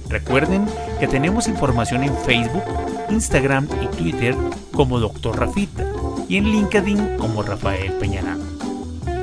Recuerden 0.08 0.65
que 0.98 1.10
tenemos 1.10 1.50
información 1.50 2.06
en 2.06 2.15
Facebook, 2.20 2.63
Instagram 3.10 3.68
y 3.84 3.88
Twitter 3.98 4.34
como 4.72 5.02
Dr. 5.02 5.38
Rafita 5.38 5.86
y 6.30 6.38
en 6.38 6.46
LinkedIn 6.46 7.18
como 7.18 7.44
Rafael 7.44 7.91
Peñaranda. 8.00 8.46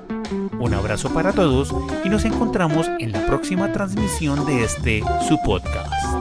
Un 0.58 0.74
abrazo 0.74 1.12
para 1.12 1.32
todos 1.32 1.74
y 2.04 2.08
nos 2.08 2.24
encontramos 2.24 2.88
en 2.98 3.12
la 3.12 3.24
próxima 3.26 3.72
transmisión 3.72 4.44
de 4.44 4.64
este 4.64 5.02
su 5.26 5.38
podcast. 5.44 6.11